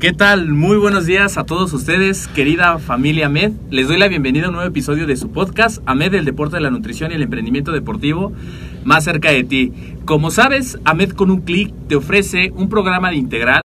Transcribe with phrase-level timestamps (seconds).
[0.00, 0.48] ¿Qué tal?
[0.48, 3.52] Muy buenos días a todos ustedes, querida familia AMED.
[3.68, 6.62] Les doy la bienvenida a un nuevo episodio de su podcast, AMED, el deporte de
[6.62, 8.32] la nutrición y el emprendimiento deportivo,
[8.82, 9.74] más cerca de ti.
[10.06, 13.60] Como sabes, AMED con un clic te ofrece un programa de integral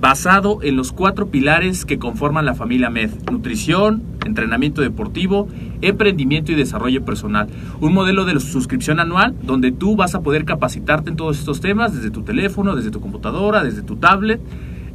[0.00, 3.10] basado en los cuatro pilares que conforman la familia AMED.
[3.30, 5.46] Nutrición, entrenamiento deportivo,
[5.82, 7.48] emprendimiento y desarrollo personal.
[7.80, 11.94] Un modelo de suscripción anual donde tú vas a poder capacitarte en todos estos temas
[11.94, 14.40] desde tu teléfono, desde tu computadora, desde tu tablet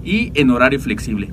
[0.03, 1.29] y en horario flexible.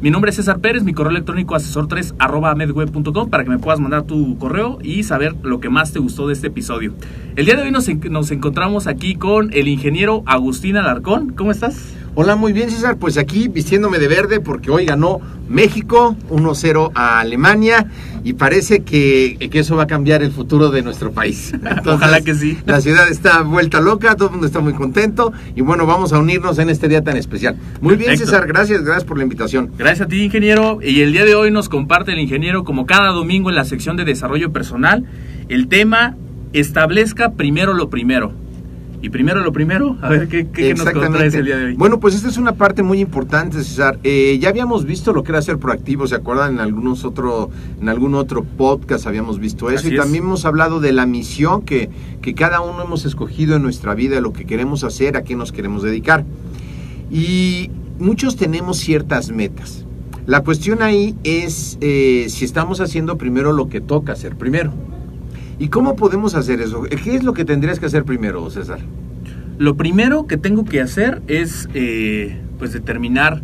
[0.00, 3.80] Mi nombre es César Pérez, mi correo electrónico asesor3 arroba medweb.com para que me puedas
[3.80, 6.92] mandar tu correo y saber lo que más te gustó de este episodio.
[7.36, 11.30] El día de hoy nos, nos encontramos aquí con el ingeniero Agustín Alarcón.
[11.30, 11.94] ¿Cómo estás?
[12.16, 17.20] Hola, muy bien César, pues aquí vistiéndome de verde porque hoy ganó México 1-0 a
[17.20, 17.86] Alemania
[18.22, 21.52] y parece que, que, eso va a cambiar el futuro de nuestro país.
[21.52, 22.56] Entonces, Ojalá que sí.
[22.66, 26.18] La ciudad está vuelta loca, todo el mundo está muy contento y bueno, vamos a
[26.18, 27.56] unirnos en este día tan especial.
[27.80, 28.16] Muy bien.
[28.16, 29.72] César, gracias, gracias por la invitación.
[29.76, 33.08] Gracias a ti ingeniero y el día de hoy nos comparte el ingeniero como cada
[33.08, 35.04] domingo en la sección de desarrollo personal
[35.48, 36.16] el tema
[36.52, 38.43] establezca primero lo primero.
[39.04, 41.74] Y primero lo primero, a ver qué, qué nos contraes el día de hoy.
[41.74, 43.98] Bueno, pues esta es una parte muy importante, César.
[44.02, 46.54] Eh, ya habíamos visto lo que era ser proactivo, ¿se acuerdan?
[46.54, 49.80] En algunos otro, en algún otro podcast habíamos visto eso.
[49.80, 50.00] Así y es.
[50.00, 51.90] también hemos hablado de la misión que,
[52.22, 55.52] que cada uno hemos escogido en nuestra vida, lo que queremos hacer, a qué nos
[55.52, 56.24] queremos dedicar.
[57.10, 59.84] Y muchos tenemos ciertas metas.
[60.24, 64.72] La cuestión ahí es eh, si estamos haciendo primero lo que toca hacer primero.
[65.58, 66.82] ¿Y cómo podemos hacer eso?
[66.82, 68.80] ¿Qué es lo que tendrías que hacer primero, César?
[69.58, 73.40] Lo primero que tengo que hacer es eh, pues determinar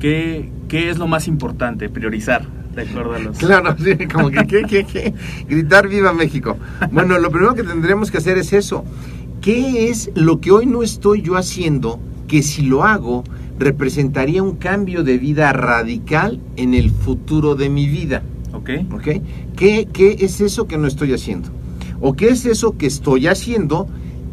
[0.00, 3.38] qué, qué es lo más importante, priorizar, de acuerdo a los...
[3.38, 5.14] Claro, sí, como que, ¿qué, qué, qué?
[5.48, 6.56] gritar viva México.
[6.90, 8.84] Bueno, lo primero que tendremos que hacer es eso.
[9.42, 13.24] ¿Qué es lo que hoy no estoy yo haciendo que si lo hago
[13.58, 18.22] representaría un cambio de vida radical en el futuro de mi vida?
[18.64, 21.50] ¿Qué, ¿Qué es eso que no estoy haciendo?
[22.00, 23.86] ¿O qué es eso que estoy haciendo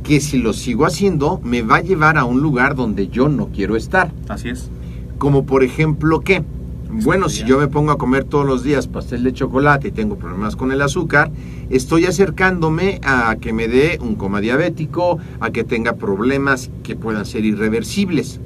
[0.03, 3.49] que si lo sigo haciendo me va a llevar a un lugar donde yo no
[3.49, 4.11] quiero estar?
[4.27, 4.71] Así es.
[5.17, 6.43] Como por ejemplo, ¿qué?
[6.91, 10.15] Bueno, si yo me pongo a comer todos los días pastel de chocolate y tengo
[10.17, 11.31] problemas con el azúcar,
[11.69, 17.27] estoy acercándome a que me dé un coma diabético, a que tenga problemas que puedan
[17.27, 18.41] ser irreversibles.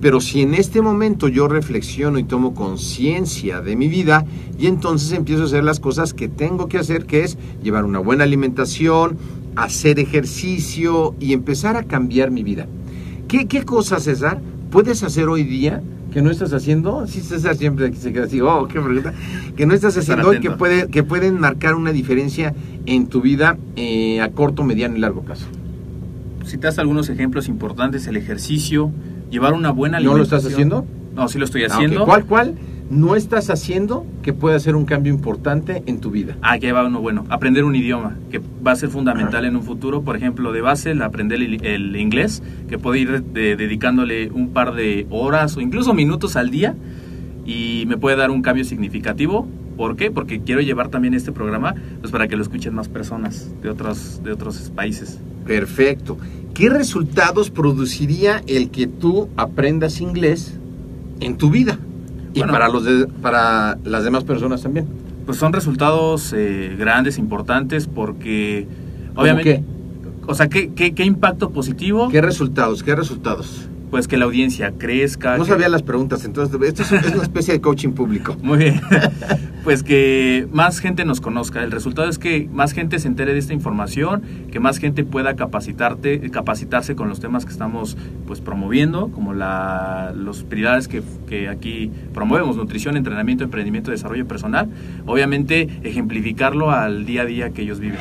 [0.00, 4.24] Pero si en este momento yo reflexiono y tomo conciencia de mi vida,
[4.58, 7.98] y entonces empiezo a hacer las cosas que tengo que hacer, que es llevar una
[7.98, 9.18] buena alimentación,
[9.56, 12.66] hacer ejercicio y empezar a cambiar mi vida.
[13.28, 15.82] ¿Qué, qué cosas, César, puedes hacer hoy día
[16.12, 17.06] que no estás haciendo?
[17.06, 19.12] Sí, César siempre se queda así, oh, qué pregunta.
[19.54, 22.54] Que no estás haciendo hoy que, puede, que pueden marcar una diferencia
[22.86, 25.46] en tu vida eh, a corto, mediano y largo plazo.
[26.44, 28.90] Citas algunos ejemplos importantes, el ejercicio,
[29.30, 30.38] llevar una buena ¿No lo alimentación.
[30.38, 30.86] estás haciendo?
[31.14, 31.72] No, sí lo estoy Ah, ok.
[31.72, 32.04] haciendo.
[32.04, 32.54] ¿Cuál, cuál
[32.90, 36.36] no estás haciendo que pueda hacer un cambio importante en tu vida?
[36.42, 37.24] Ah, que va uno bueno.
[37.28, 40.02] Aprender un idioma, que va a ser fundamental en un futuro.
[40.02, 44.50] Por ejemplo, de base, el aprender el, el inglés, que puede ir de- dedicándole un
[44.50, 46.74] par de horas o incluso minutos al día
[47.46, 49.46] y me puede dar un cambio significativo.
[49.76, 50.10] ¿Por qué?
[50.10, 54.20] Porque quiero llevar también este programa pues para que lo escuchen más personas de otros,
[54.22, 55.18] de otros países.
[55.46, 56.18] Perfecto.
[56.60, 60.58] ¿Qué resultados produciría el que tú aprendas inglés
[61.20, 61.78] en tu vida?
[62.34, 62.52] Y Bueno.
[62.52, 64.86] para, los de- para las demás personas también.
[65.24, 68.66] Pues son resultados eh, grandes, importantes, porque
[69.08, 69.54] ¿Cómo obviamente...
[69.56, 69.64] qué?
[70.26, 72.08] O sea, ¿qué, qué, qué impacto positivo?
[72.10, 72.82] ¿Qué resultados?
[72.82, 73.66] ¿Qué resultados?
[73.90, 75.38] Pues que la audiencia crezca.
[75.38, 78.36] No que- sabía las preguntas, entonces esto es, es una especie de coaching público.
[78.42, 78.80] Muy bien.
[79.62, 81.62] Pues que más gente nos conozca.
[81.62, 85.36] El resultado es que más gente se entere de esta información, que más gente pueda
[85.36, 91.48] capacitarte, capacitarse con los temas que estamos pues promoviendo, como la, los prioridades que, que
[91.48, 94.70] aquí promovemos, nutrición, entrenamiento, emprendimiento, desarrollo personal.
[95.04, 98.00] Obviamente ejemplificarlo al día a día que ellos viven.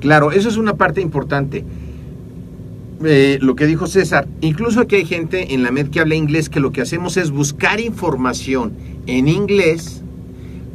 [0.00, 1.64] Claro, eso es una parte importante.
[3.04, 6.48] Eh, lo que dijo César, incluso aquí hay gente en la MED que habla inglés
[6.48, 8.72] que lo que hacemos es buscar información
[9.06, 10.02] en inglés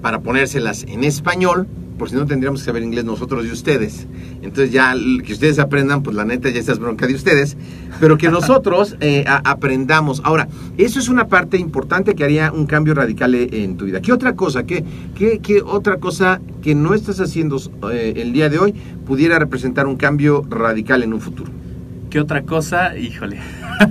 [0.04, 1.66] para ponérselas en español,
[1.98, 4.06] por si no tendríamos que saber inglés nosotros y ustedes.
[4.42, 4.94] Entonces ya
[5.26, 7.56] que ustedes aprendan, pues la neta ya esta es bronca de ustedes,
[8.02, 10.22] pero que nosotros eh, aprendamos.
[10.26, 14.02] Ahora, eso es una parte importante que haría un cambio radical eh, en tu vida.
[14.02, 14.84] ¿Qué otra cosa, qué,
[15.16, 17.58] qué, qué otra cosa que no estás haciendo
[17.90, 18.74] eh, el día de hoy
[19.06, 21.50] pudiera representar un cambio radical en un futuro?
[22.10, 22.98] ¿Qué otra cosa?
[22.98, 23.40] Híjole.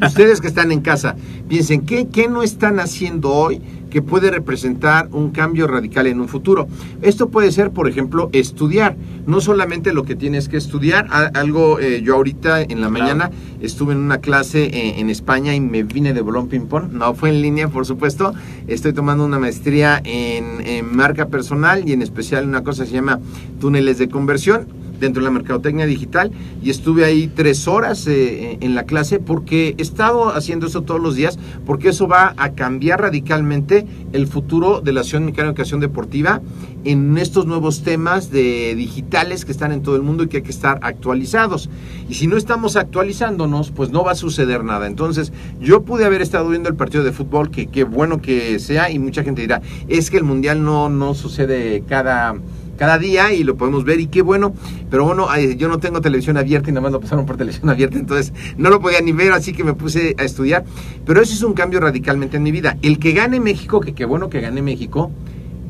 [0.06, 1.17] Ustedes que están en casa,
[1.49, 3.62] piensen, ¿qué, ¿qué no están haciendo hoy
[3.93, 6.67] que puede representar un cambio radical en un futuro?
[7.03, 8.97] Esto puede ser, por ejemplo, estudiar.
[9.27, 12.91] No solamente lo que tienes que estudiar, algo eh, yo ahorita en la Claro.
[13.05, 13.31] mañana
[13.61, 16.91] estuve en una clase eh, en España y me vine de bolón ping-pong.
[16.93, 18.33] No fue en línea, por supuesto.
[18.67, 22.94] Estoy tomando una maestría en, en marca personal y en especial una cosa que se
[22.94, 23.21] llama
[23.61, 24.67] túneles de conversión
[25.02, 26.31] dentro de la mercadotecnia digital
[26.62, 31.00] y estuve ahí tres horas eh, en la clase porque he estado haciendo eso todos
[31.00, 35.50] los días porque eso va a cambiar radicalmente el futuro de la Asociación Mexicana de
[35.50, 36.40] Educación Deportiva
[36.84, 40.43] en estos nuevos temas de digitales que están en todo el mundo y que hay
[40.43, 41.69] que estar actualizados.
[42.08, 44.87] Y si no estamos actualizándonos, pues no va a suceder nada.
[44.87, 48.90] Entonces, yo pude haber estado viendo el partido de fútbol, que qué bueno que sea,
[48.90, 52.34] y mucha gente dirá, es que el Mundial no, no sucede cada
[52.82, 54.55] cada día y lo podemos ver y qué bueno,
[54.90, 57.96] pero bueno, yo no tengo televisión abierta y nada más lo pasaron por televisión abierta,
[57.96, 60.64] entonces no lo podía ni ver, así que me puse a estudiar,
[61.06, 62.79] pero eso es un cambio radicalmente en mi vida.
[62.82, 65.12] El que gane México, que qué bueno que gane México,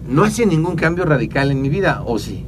[0.09, 2.47] no hace ningún cambio radical en mi vida, ¿o sí?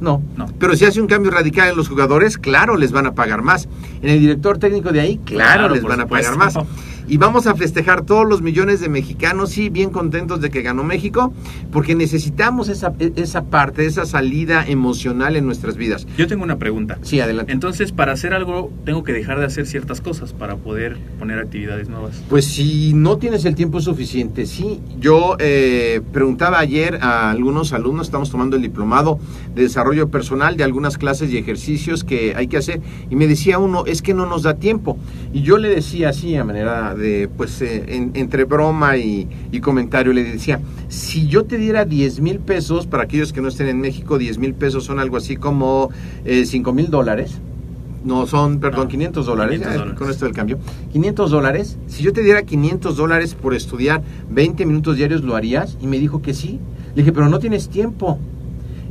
[0.00, 0.46] No, No.
[0.58, 3.68] Pero si hace un cambio radical en los jugadores, claro, les van a pagar más.
[4.02, 6.32] En el director técnico de ahí, claro, Claro, les van a supuesto.
[6.32, 6.58] pagar más.
[7.08, 10.84] Y vamos a festejar todos los millones de mexicanos, sí, bien contentos de que ganó
[10.84, 11.32] México,
[11.72, 16.06] porque necesitamos esa, esa parte, esa salida emocional en nuestras vidas.
[16.18, 16.98] Yo tengo una pregunta.
[17.00, 17.50] Sí, adelante.
[17.52, 21.88] Entonces, para hacer algo, tengo que dejar de hacer ciertas cosas para poder poner actividades
[21.88, 22.22] nuevas.
[22.28, 24.80] Pues si no tienes el tiempo suficiente, sí.
[25.00, 29.18] Yo eh, preguntaba ayer a algunos alumnos, estamos tomando el diplomado
[29.54, 33.58] de desarrollo personal de algunas clases y ejercicios que hay que hacer, y me decía
[33.58, 34.98] uno, es que no nos da tiempo.
[35.32, 39.60] Y yo le decía así, a manera de, pues, eh, en- entre broma y, y
[39.60, 43.68] comentario, le decía, si yo te diera 10 mil pesos, para aquellos que no estén
[43.68, 45.90] en México, 10 mil pesos son algo así como
[46.44, 47.38] 5 mil dólares.
[48.04, 49.98] No, son, perdón, No, 500 dólares, 500 ya, dólares.
[49.98, 50.58] con esto del cambio.
[50.92, 55.76] 500 dólares, si yo te diera 500 dólares por estudiar 20 minutos diarios, ¿lo harías?
[55.82, 56.60] Y me dijo que sí.
[56.94, 58.18] Le dije, pero no tienes tiempo.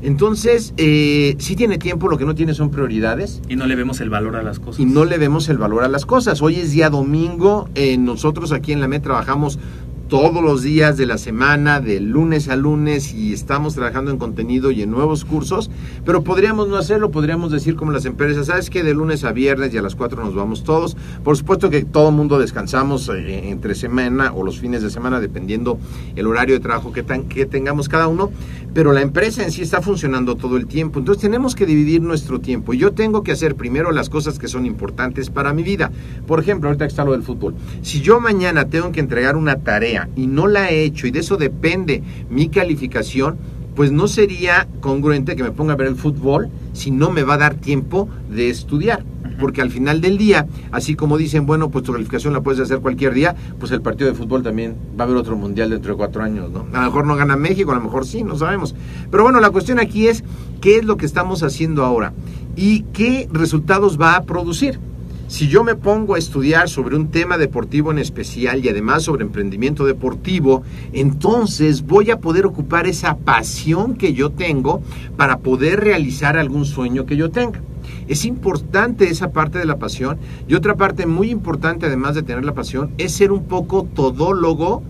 [0.01, 3.99] Entonces, eh, sí tiene tiempo, lo que no tiene son prioridades Y no le vemos
[3.99, 4.79] el valor a las cosas.
[4.79, 6.41] y no le vemos el valor a las cosas.
[6.41, 9.59] Hoy es día domingo, eh, nosotros aquí en la MED trabajamos
[10.07, 14.71] todos los días de la semana, de lunes a lunes, y estamos trabajando en contenido
[14.71, 15.69] y en nuevos cursos,
[16.05, 19.73] pero podríamos no hacerlo, podríamos decir como las empresas, ¿sabes que De lunes a viernes
[19.73, 20.95] y a las 4 nos vamos todos.
[21.23, 25.77] Por supuesto que todo mundo descansamos eh, entre semana o los fines de semana, dependiendo
[26.15, 28.31] el horario de trabajo que, que tengamos cada uno,
[28.73, 30.99] pero la empresa en sí está funcionando todo el tiempo.
[30.99, 32.73] Entonces tenemos que dividir nuestro tiempo.
[32.73, 35.91] Yo tengo que hacer primero las cosas que son importantes para mi vida.
[36.27, 37.55] Por ejemplo, ahorita está lo del fútbol.
[37.81, 41.19] Si yo mañana tengo que entregar una tarea y no la he hecho y de
[41.19, 43.37] eso depende mi calificación,
[43.75, 47.35] pues no sería congruente que me ponga a ver el fútbol si no me va
[47.35, 49.03] a dar tiempo de estudiar.
[49.39, 52.79] Porque al final del día, así como dicen, bueno, pues tu calificación la puedes hacer
[52.79, 55.97] cualquier día, pues el partido de fútbol también va a haber otro mundial dentro de
[55.97, 56.65] cuatro años, ¿no?
[56.73, 58.73] A lo mejor no gana México, a lo mejor sí, no sabemos.
[59.11, 60.23] Pero bueno, la cuestión aquí es
[60.59, 62.13] qué es lo que estamos haciendo ahora
[62.55, 64.79] y qué resultados va a producir.
[65.27, 69.25] Si yo me pongo a estudiar sobre un tema deportivo en especial y además sobre
[69.25, 74.81] emprendimiento deportivo, entonces voy a poder ocupar esa pasión que yo tengo
[75.17, 77.61] para poder realizar algún sueño que yo tenga.
[78.07, 80.17] Es importante esa parte de la pasión.
[80.47, 84.81] Y otra parte muy importante además de tener la pasión es ser un poco todólogo.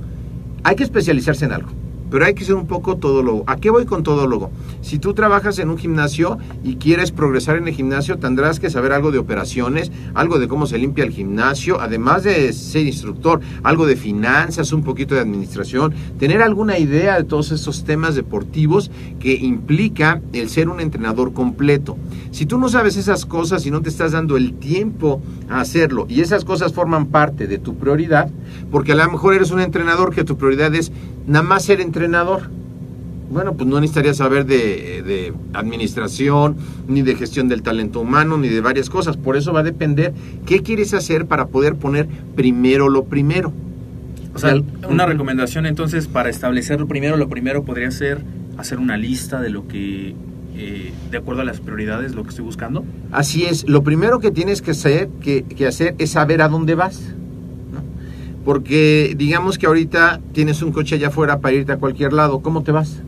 [0.64, 1.77] Hay que especializarse en algo
[2.10, 3.44] pero hay que ser un poco todólogo.
[3.48, 4.52] ¿A qué voy con todólogo?
[4.82, 8.92] Si tú trabajas en un gimnasio y quieres progresar en el gimnasio, tendrás que saber
[8.92, 13.86] algo de operaciones, algo de cómo se limpia el gimnasio, además de ser instructor, algo
[13.86, 19.34] de finanzas, un poquito de administración, tener alguna idea de todos estos temas deportivos que
[19.34, 21.98] implica el ser un entrenador completo.
[22.32, 26.06] Si tú no sabes esas cosas y no te estás dando el tiempo a hacerlo
[26.10, 28.30] y esas cosas forman parte de tu prioridad,
[28.72, 30.92] porque a lo mejor eres un entrenador que tu prioridad es
[31.28, 32.50] nada más ser entrenador.
[33.30, 36.56] Bueno, pues no necesitaría saber de, de, administración,
[36.88, 39.18] ni de gestión del talento humano, ni de varias cosas.
[39.18, 40.14] Por eso va a depender
[40.46, 43.52] qué quieres hacer para poder poner primero lo primero.
[44.34, 44.56] O sea,
[44.88, 48.24] una recomendación entonces para establecer lo primero, lo primero podría ser
[48.58, 50.16] hacer una lista de lo que,
[50.56, 52.86] eh, de acuerdo a las prioridades, lo que estoy buscando.
[53.12, 56.76] Así es, lo primero que tienes que hacer, que, que hacer es saber a dónde
[56.76, 57.14] vas
[58.48, 62.64] porque digamos que ahorita tienes un coche allá afuera para irte a cualquier lado, ¿cómo
[62.64, 63.04] te vas?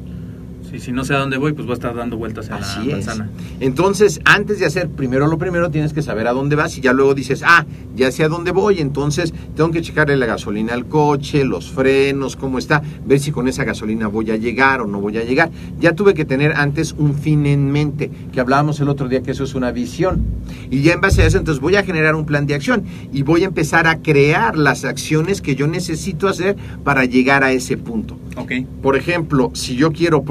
[0.79, 2.98] Si no sé a dónde voy, pues voy a estar dando vueltas en Así la
[2.98, 3.05] es.
[3.05, 3.29] manzana.
[3.59, 6.93] Entonces, antes de hacer primero lo primero, tienes que saber a dónde vas y ya
[6.93, 10.88] luego dices, ah, ya sé a dónde voy, entonces tengo que checarle la gasolina al
[10.88, 15.01] coche, los frenos, cómo está, ver si con esa gasolina voy a llegar o no
[15.01, 15.51] voy a llegar.
[15.79, 19.31] Ya tuve que tener antes un fin en mente, que hablábamos el otro día que
[19.31, 20.24] eso es una visión.
[20.71, 23.24] Y ya en base a eso, entonces voy a generar un plan de acción y
[23.24, 27.77] voy a empezar a crear las acciones que yo necesito hacer para llegar a ese
[27.77, 28.17] punto.
[28.36, 28.51] Ok.
[28.81, 30.24] Por ejemplo, si yo quiero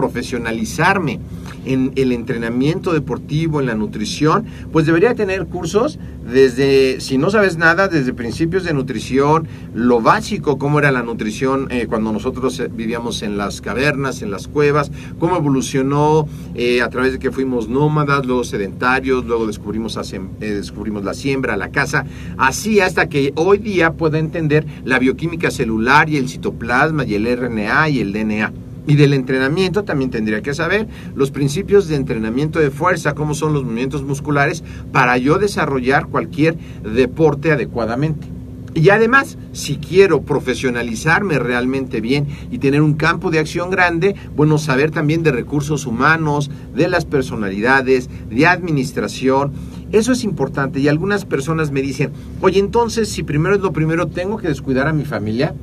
[1.65, 5.99] en el entrenamiento deportivo, en la nutrición, pues debería tener cursos
[6.31, 11.69] desde, si no sabes nada, desde principios de nutrición, lo básico, cómo era la nutrición
[11.71, 16.91] eh, cuando nosotros eh, vivíamos en las cavernas, en las cuevas, cómo evolucionó eh, a
[16.91, 22.05] través de que fuimos nómadas, luego sedentarios, luego descubrimos, eh, descubrimos la siembra, la caza,
[22.37, 27.25] así hasta que hoy día pueda entender la bioquímica celular y el citoplasma y el
[27.25, 28.68] RNA y el DNA.
[28.89, 33.53] Y del entrenamiento también tendría que saber los principios de entrenamiento de fuerza, cómo son
[33.53, 38.27] los movimientos musculares, para yo desarrollar cualquier deporte adecuadamente.
[38.73, 44.57] Y además, si quiero profesionalizarme realmente bien y tener un campo de acción grande, bueno,
[44.57, 49.53] saber también de recursos humanos, de las personalidades, de administración.
[49.93, 54.07] Eso es importante y algunas personas me dicen, oye, entonces si primero es lo primero,
[54.07, 55.55] ¿tengo que descuidar a mi familia?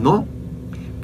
[0.00, 0.26] No,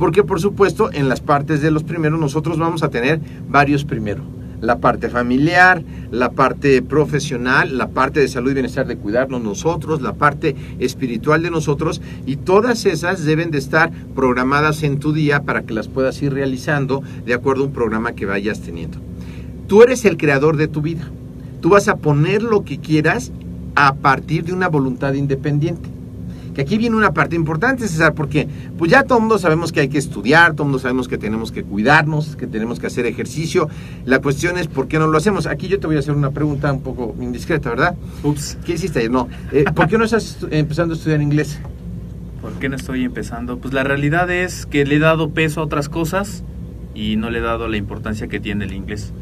[0.00, 4.22] porque por supuesto en las partes de los primeros nosotros vamos a tener varios primero.
[4.62, 10.00] La parte familiar, la parte profesional, la parte de salud y bienestar de cuidarnos nosotros,
[10.00, 15.42] la parte espiritual de nosotros y todas esas deben de estar programadas en tu día
[15.42, 18.96] para que las puedas ir realizando de acuerdo a un programa que vayas teniendo.
[19.66, 21.10] Tú eres el creador de tu vida.
[21.60, 23.32] Tú vas a poner lo que quieras
[23.74, 25.90] a partir de una voluntad independiente
[26.54, 29.80] que aquí viene una parte importante, César, porque pues ya todo el mundo sabemos que
[29.80, 33.06] hay que estudiar, todo el mundo sabemos que tenemos que cuidarnos, que tenemos que hacer
[33.06, 33.68] ejercicio.
[34.04, 35.46] La cuestión es por qué no lo hacemos.
[35.46, 37.94] Aquí yo te voy a hacer una pregunta un poco indiscreta, ¿verdad?
[38.22, 39.10] Ups, ¿Qué hiciste ayer?
[39.10, 39.28] No.
[39.52, 41.60] Eh, ¿Por qué no estás empezando a estudiar inglés?
[42.40, 43.58] ¿por qué no estoy empezando?
[43.58, 46.42] Pues la realidad es que le he dado peso a otras cosas
[46.94, 49.12] y no le he dado la importancia que tiene el inglés.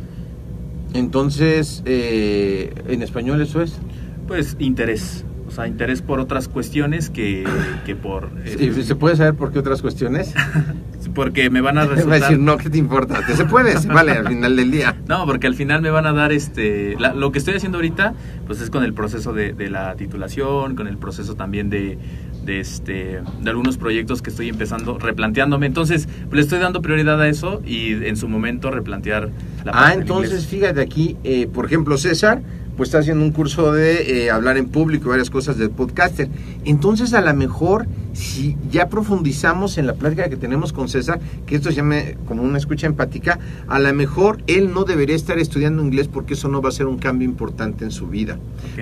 [0.95, 3.79] Entonces, eh, ¿en español eso es?
[4.27, 5.25] Pues interés.
[5.59, 7.45] Sea, interés por otras cuestiones que,
[7.85, 8.31] que por...
[8.45, 10.33] eh, ¿Y ¿Se puede saber por qué otras cuestiones?
[11.15, 12.21] porque me van a Va a resultar...
[12.21, 13.21] decir, no, ¿qué te importa?
[13.27, 13.75] ¿Te se puede?
[13.89, 14.97] Vale, al final del día.
[15.09, 16.95] No, porque al final me van a dar este.
[16.99, 18.15] la- lo que estoy haciendo ahorita,
[18.47, 21.99] pues es con el proceso de, de la titulación, con el proceso también de,
[22.45, 25.65] de este de algunos proyectos que estoy empezando, replanteándome.
[25.67, 29.31] Entonces, le estoy dando prioridad a eso y en su momento replantear
[29.65, 32.43] la Ah, entonces fíjate aquí, eh, por ejemplo, César,
[32.79, 36.29] pues está haciendo un curso de eh, hablar en público, varias cosas del podcaster.
[36.65, 37.89] Entonces, a lo mejor,
[38.19, 41.97] si ya profundizamos en la plática que tenemos con César, que esto se llama
[42.27, 46.49] como una escucha empática, a lo mejor él no debería estar estudiando inglés porque eso
[46.49, 48.39] no va a ser un cambio importante en su vida.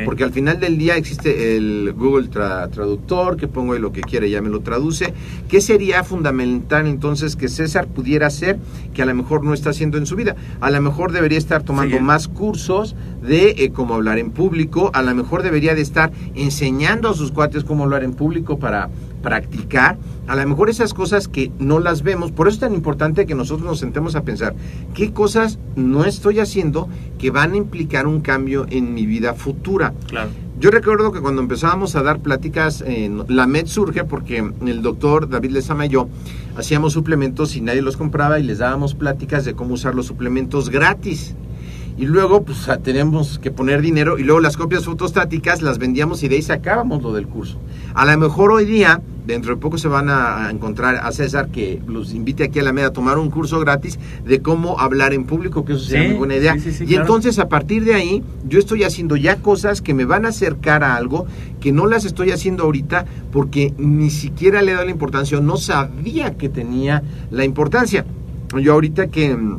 [0.07, 4.01] Porque al final del día existe el Google Tra- Traductor, que pongo ahí lo que
[4.01, 5.13] quiere, ya me lo traduce.
[5.49, 8.59] ¿Qué sería fundamental entonces que César pudiera hacer
[8.95, 10.35] que a lo mejor no está haciendo en su vida?
[10.61, 12.03] A lo mejor debería estar tomando Sí.
[12.03, 17.09] más cursos de eh, cómo hablar en público, a lo mejor debería de estar enseñando
[17.11, 18.89] a sus cuates cómo hablar en público para
[19.27, 23.27] practicar, a lo mejor esas cosas que no las vemos, por eso es tan importante
[23.27, 24.55] que nosotros nos sentemos a pensar
[24.95, 29.95] qué cosas no estoy haciendo que van a implicar un cambio en mi vida futura.
[30.07, 30.31] Claro.
[30.61, 35.29] Yo recuerdo que cuando empezábamos a dar pláticas, en la MED surge porque el doctor
[35.29, 36.09] David Lezama y yo
[36.57, 40.71] hacíamos suplementos y nadie los compraba y les dábamos pláticas de cómo usar los suplementos
[40.71, 41.35] gratis.
[41.99, 46.29] Y luego pues teníamos que poner dinero y luego las copias fotostáticas las vendíamos y
[46.29, 47.59] de ahí sacábamos lo del curso.
[47.95, 51.83] A lo mejor hoy día dentro de poco se van a, encontrar a César que
[51.87, 55.25] los invite aquí a la media a tomar un curso gratis de cómo hablar en
[55.25, 56.55] público, que eso sería Sí, muy buena idea.
[56.55, 57.03] sí, sí, sí, y claro.
[57.03, 60.85] entonces a partir de ahí yo estoy haciendo ya cosas que me van a acercar
[60.85, 61.27] a algo
[61.61, 65.41] que no las estoy haciendo ahorita porque ni siquiera le he dado la importancia, o
[65.41, 68.07] no sabía que tenía la importancia.
[68.61, 69.59] Yo ahorita que mm,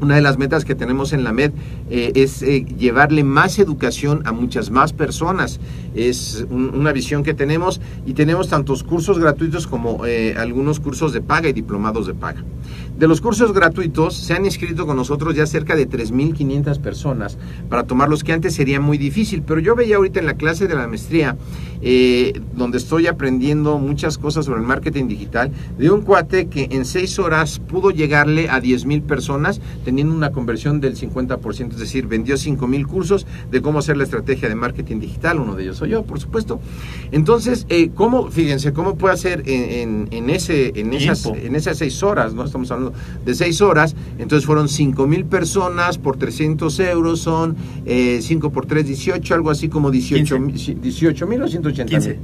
[0.00, 1.52] una de las metas que tenemos en la MED
[1.90, 5.60] eh, es eh, llevarle más educación a muchas más personas.
[5.94, 11.12] Es un- una visión que tenemos y tenemos tantos cursos gratuitos como eh, algunos cursos
[11.12, 12.42] de paga y diplomados de paga.
[12.98, 17.36] De los cursos gratuitos se han inscrito con nosotros ya cerca de 3.500 personas
[17.68, 20.74] para tomarlos que antes sería muy difícil, pero yo veía ahorita en la clase de
[20.76, 21.36] la maestría,
[22.54, 27.18] donde estoy aprendiendo muchas cosas sobre el marketing digital, de un cuate que en seis
[27.18, 32.86] horas pudo llegarle a 10.000 personas teniendo una conversión del 50%, es decir, vendió 5.000
[32.86, 36.20] cursos de cómo hacer la estrategia de marketing digital, uno de ellos soy yo, por
[36.20, 36.60] supuesto.
[37.12, 41.40] Entonces, eh, ¿cómo, fíjense, cómo puede hacer en, en- en ese, en, esas, Tiempo.
[41.40, 42.44] en esas seis horas, ¿no?
[42.44, 42.92] Estamos hablando
[43.24, 48.86] de seis horas, entonces fueron 5 mil personas por 300 euros, son 5 por 3,
[48.86, 52.08] 18, algo así como 18 mil 18 mil o 180 15.
[52.10, 52.18] mil.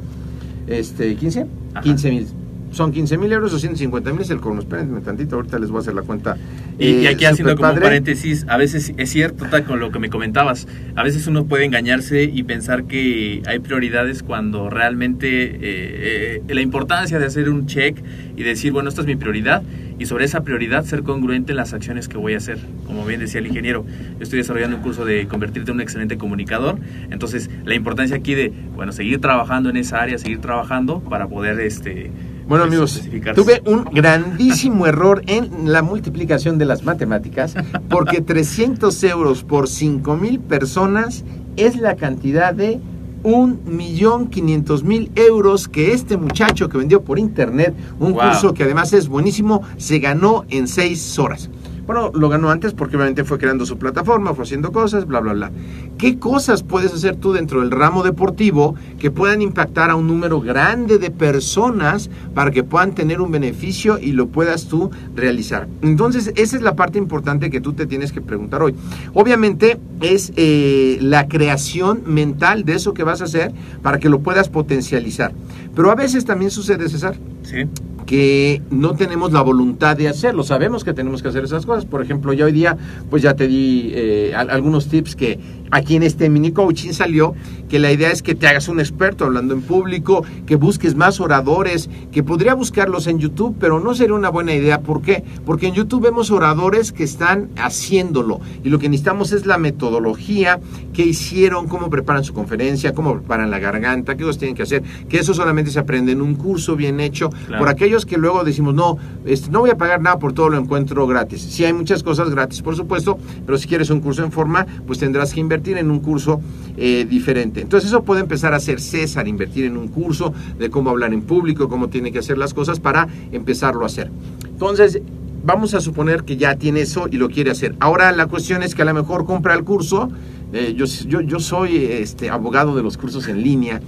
[0.67, 1.47] Este, ¿15?
[1.75, 1.83] Ajá.
[1.83, 2.27] 15 mil.
[2.73, 4.61] Son 15 mil euros o 150 mil es el colmo.
[4.61, 6.37] Espérenme tantito, ahorita les voy a hacer la cuenta.
[6.79, 7.83] Y, y Eh, aquí haciendo como superpadre.
[7.83, 12.25] paréntesis, a veces es cierto, con lo que me comentabas, a veces uno puede engañarse
[12.25, 17.99] y pensar que hay prioridades cuando realmente eh, eh, la importancia de hacer un check
[18.37, 19.63] y decir, bueno, esta es mi prioridad
[19.99, 22.59] y sobre esa prioridad ser congruente en las acciones que voy a hacer.
[22.87, 23.85] Como bien decía el ingeniero,
[24.17, 26.79] yo estoy desarrollando un curso de convertirte en un excelente comunicador,
[27.11, 31.61] entonces la importancia aquí de, bueno, seguir trabajando en esa área, seguir trabajando para poder,
[31.61, 32.11] este...
[32.51, 33.01] Bueno amigos,
[33.37, 37.55] tuve un grandísimo error en la multiplicación de las matemáticas
[37.89, 41.25] porque 300 euros por 5 mil personas
[41.57, 42.81] es la cantidad de
[43.23, 48.21] un millón quinientos mil euros que este muchacho que vendió por internet un Wow.
[48.23, 51.51] curso que además es buenísimo se ganó en seis horas.
[51.91, 55.33] Bueno, lo ganó antes porque obviamente fue creando su plataforma, fue haciendo cosas, bla, bla,
[55.33, 55.51] bla.
[55.99, 60.41] ¿Qué cosas puedes hacer tú dentro del ramo deportivo que puedan impactar a un número
[60.41, 65.67] grande de personas para que puedan tener un beneficio y lo puedas tú realizar?
[65.83, 68.77] Entonces, esa es la parte importante que tú te tienes que preguntar hoy.
[69.13, 74.21] Obviamente es eh, la creación mental de eso que vas a hacer para que lo
[74.21, 75.33] puedas potencializar.
[75.75, 77.65] Pero a veces también sucede, César, Sí.
[78.07, 80.43] Que no tenemos la voluntad de hacerlo.
[80.43, 81.85] Sabemos que tenemos que hacer esas cosas.
[81.85, 82.77] Por ejemplo, yo hoy día,
[83.09, 85.39] pues ya te di eh, al- algunos tips que
[85.73, 87.35] aquí en este mini coaching salió,
[87.69, 91.21] que la idea es que te hagas un experto hablando en público, que busques más
[91.21, 94.81] oradores, que podría buscarlos en YouTube, pero no sería una buena idea.
[94.81, 95.23] ¿Por qué?
[95.47, 100.59] Porque en YouTube vemos oradores que están haciéndolo y lo que necesitamos es la metodología
[100.93, 104.83] que hicieron, cómo preparan su conferencia, cómo preparan la garganta, qué cosas tienen que hacer,
[105.09, 107.59] que eso solamente se aprende en un curso bien hecho Claro.
[107.61, 110.59] por aquellos que luego decimos, no, este, no voy a pagar nada por todo lo
[110.59, 111.43] encuentro gratis.
[111.43, 115.01] Sí hay muchas cosas gratis, por supuesto, pero si quieres un curso en forma, pues
[115.01, 116.41] tendrás que invertir en un curso
[116.77, 117.61] eh, diferente.
[117.63, 121.23] Entonces eso puede empezar a hacer César, invertir en un curso de cómo hablar en
[121.23, 124.09] público, cómo tiene que hacer las cosas para empezarlo a hacer.
[124.45, 125.03] Entonces,
[125.43, 127.75] vamos a suponer que ya tiene eso y lo quiere hacer.
[127.81, 130.11] Ahora la cuestión es que a lo mejor compra el curso.
[130.53, 133.81] Eh, yo, yo, yo soy este, abogado de los cursos en línea.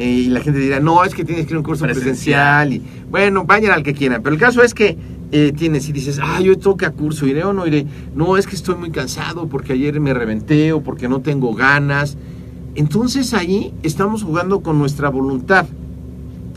[0.00, 2.68] Eh, y la gente dirá, no, es que tienes que ir a un curso Presencial.
[2.68, 2.72] presencial.
[2.72, 4.22] Y, bueno, vayan al que quieran.
[4.22, 4.96] Pero el caso es que
[5.30, 7.86] eh, tienes y dices, ah, yo toca curso, iré o no iré.
[8.14, 12.16] No, es que estoy muy cansado porque ayer me reventé o porque no tengo ganas.
[12.76, 15.66] Entonces ahí estamos jugando con nuestra voluntad.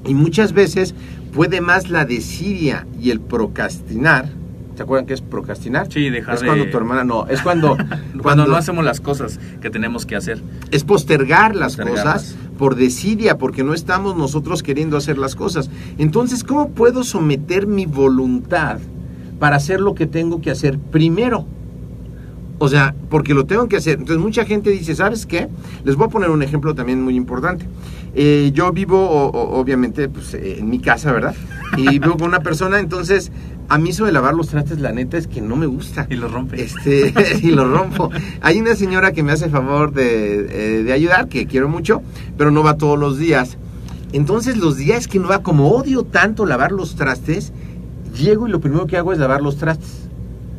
[0.06, 0.96] Y muchas veces
[1.34, 4.30] puede más la desidia y el procrastinar.
[4.76, 5.88] ¿Se acuerdan qué es procrastinar?
[5.92, 7.78] Sí, dejar Es de- cuando tu hermana no, es cuando,
[8.22, 10.42] Cuando, no hacemos las cosas que tenemos que hacer.
[10.72, 15.70] es postergar las cosas por desidia, porque no estamos nosotros queriendo hacer las cosas.
[15.98, 18.80] Entonces, ¿cómo puedo someter mi voluntad
[19.40, 21.46] para hacer lo que tengo que hacer primero?
[22.60, 24.00] O sea, porque lo tengo que hacer.
[24.00, 25.50] Entonces, mucha gente dice, ¿sabes qué?
[25.84, 27.66] Les voy a poner un ejemplo también muy importante.
[28.16, 31.36] Eh, yo vivo, o- o- obviamente, pues, eh, en mi casa, ¿verdad?
[31.76, 33.32] Y vivo con una persona, entonces,
[33.74, 36.06] a mí eso de lavar los trastes, la neta, es que no me gusta.
[36.08, 36.62] Y lo rompe.
[36.62, 38.12] Este, y lo rompo.
[38.42, 42.04] Hay una señora que me hace favor de, eh, de ayudar, que quiero mucho,
[42.38, 43.58] pero no va todos los días.
[44.12, 47.52] Entonces, los días que no va, como odio tanto lavar los trastes,
[48.16, 50.08] llego y lo primero que hago es lavar los trastes.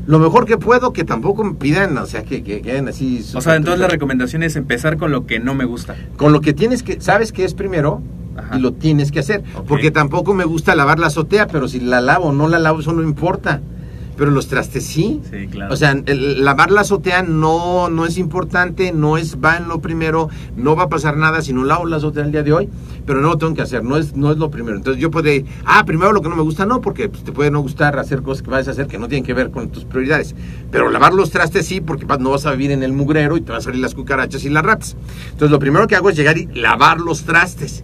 [0.06, 3.24] Lo mejor que puedo, que tampoco me pidan, o sea, que, que queden así.
[3.32, 5.94] O sea, entonces la recomendación es empezar con lo que no me gusta.
[6.16, 8.02] Con lo que tienes que, sabes que es primero
[8.36, 8.56] Ajá.
[8.56, 9.42] y lo tienes que hacer.
[9.56, 9.66] Ok.
[9.66, 12.80] Porque tampoco me gusta lavar la azotea, pero si la lavo o no la lavo,
[12.80, 13.60] eso no importa.
[14.16, 15.20] pero los trastes sí.
[15.28, 15.74] Sí, claro.
[15.74, 19.80] O sea, el- lavar la azotea no, no es importante, no es va en lo
[19.80, 22.68] primero, no va a pasar nada si no lavo la azotea el día de hoy,
[23.06, 24.76] pero no lo tengo que hacer, no es, no es lo primero.
[24.76, 27.50] Entonces yo ir, ah, primero lo que no me gusta, no, porque pues, te puede
[27.50, 29.84] no gustar hacer cosas que vas a hacer que no tienen que ver con tus
[29.84, 30.36] prioridades.
[30.70, 33.50] Pero lavar los trastes sí, porque no vas a vivir en el mugrero y te
[33.50, 34.96] van a salir las cucarachas y las ratas.
[35.32, 37.82] Entonces lo primero que hago es llegar y lavar los trastes.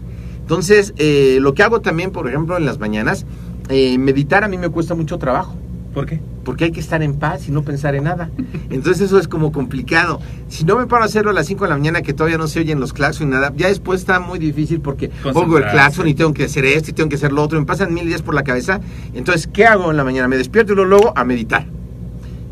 [0.50, 3.24] Entonces, eh, lo que hago también, por ejemplo, en las mañanas,
[3.68, 5.54] eh, meditar a mí me cuesta mucho trabajo
[5.94, 6.20] ¿Por qué?
[6.42, 8.32] porque hay que estar en paz y no pensar en nada.
[8.68, 10.18] Entonces eso es como complicado.
[10.48, 12.48] Si no me paro a hacerlo a las 5 de la mañana que todavía no
[12.48, 16.08] se oyen los claxon y nada, ya después está muy difícil porque pongo el claxon
[16.08, 18.22] y tengo que hacer esto y tengo que hacer lo otro, me pasan mil días
[18.22, 18.80] por la cabeza.
[19.14, 20.26] Entonces, ¿qué hago en la mañana?
[20.26, 21.64] Me despierto y luego a meditar.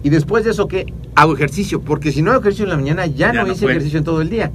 [0.04, 0.86] Y después de eso, ¿qué?
[1.16, 3.62] Hago ejercicio, porque si no hago ejercicio en la mañana, ya, Ya no, no hice
[3.62, 3.72] fue.
[3.72, 4.52] ejercicio en todo el día.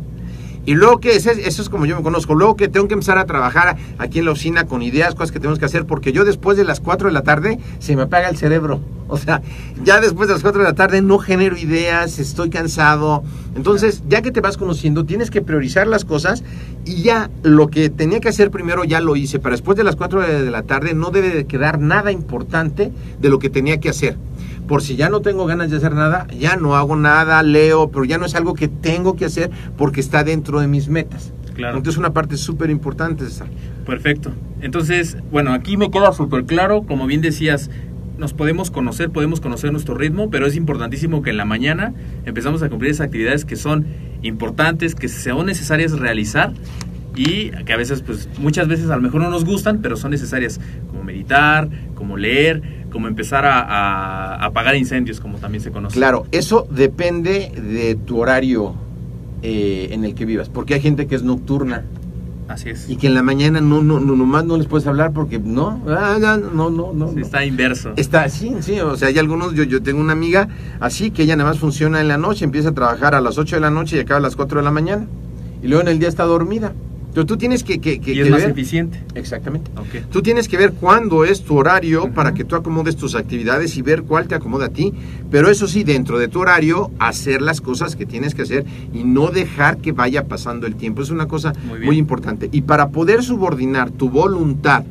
[0.65, 2.36] Y luego que eso es, como yo me conozco.
[2.36, 5.39] Luego que tengo que empezar a trabajar aquí en la oficina con ideas, cosas que
[5.39, 8.30] tenemos que hacer, porque yo después de las 4 de la tarde se me apaga
[8.30, 8.80] el cerebro.
[9.10, 9.41] O sea,
[9.84, 13.23] ya después de las 4 de la tarde no genero ideas, estoy cansado.
[13.56, 16.43] Entonces, ya que te vas conociendo, tienes que priorizar las cosas
[16.86, 19.39] y ya lo que tenía que hacer primero ya lo hice.
[19.39, 23.30] Para después de las 4 de la tarde no debe de quedar nada importante de
[23.30, 24.17] lo que tenía que hacer
[24.67, 28.06] por si ya no tengo ganas de hacer nada, ya no hago nada, leo, pero
[28.06, 31.34] ya no es algo que tengo que hacer porque está dentro de mis metas.
[31.54, 31.78] Claro.
[31.78, 33.47] Entonces una parte súper importante César.
[33.86, 34.32] Perfecto.
[34.62, 37.69] Entonces, bueno, aquí me queda súper claro, como bien decías,
[38.17, 41.93] nos podemos conocer, podemos conocer nuestro ritmo, pero es importantísimo que en la mañana
[42.26, 43.86] empezamos a cumplir esas actividades que son
[44.21, 46.54] importantes, que son necesarias realizar
[47.15, 50.12] y que a veces, pues muchas veces a lo mejor no nos gustan, pero son
[50.12, 55.95] necesarias, como meditar, como leer, como empezar a, apagar incendios, como también se conoce.
[55.95, 58.75] Claro, eso depende de tu horario
[59.41, 61.84] eh, en el que vivas, porque hay gente que es nocturna
[62.47, 62.88] Así es.
[62.88, 65.82] y que en la mañana no, no, no nomás no les puedes hablar porque no,
[65.88, 67.10] ah, no, no, no.
[67.10, 67.21] Sí, no.
[67.21, 67.93] está inverso.
[67.95, 70.47] Está así, sí, o sea, hay algunos, yo, yo tengo una amiga
[70.79, 73.56] así que ella nada más funciona en la noche, empieza a trabajar a las 8
[73.56, 75.08] de la noche y acaba a las 4 de la mañana.
[75.63, 76.73] Y luego en el día está dormida.
[77.13, 78.99] Entonces tú tienes que, que, que- y es que más ver- eficiente.
[79.13, 79.69] Exactamente.
[80.12, 83.84] Tú tienes que ver cuándo es tu horario para que tú acomodes tus actividades y
[83.84, 84.91] ver cuál te acomoda a ti.
[85.30, 89.04] Pero eso sí, dentro de tu horario, hacer las cosas que tienes que hacer y
[89.04, 91.04] no dejar que vaya pasando el tiempo.
[91.04, 91.54] Es una cosa
[91.86, 92.49] Muy importante.
[92.52, 94.84] Y para poder subordinar tu voluntad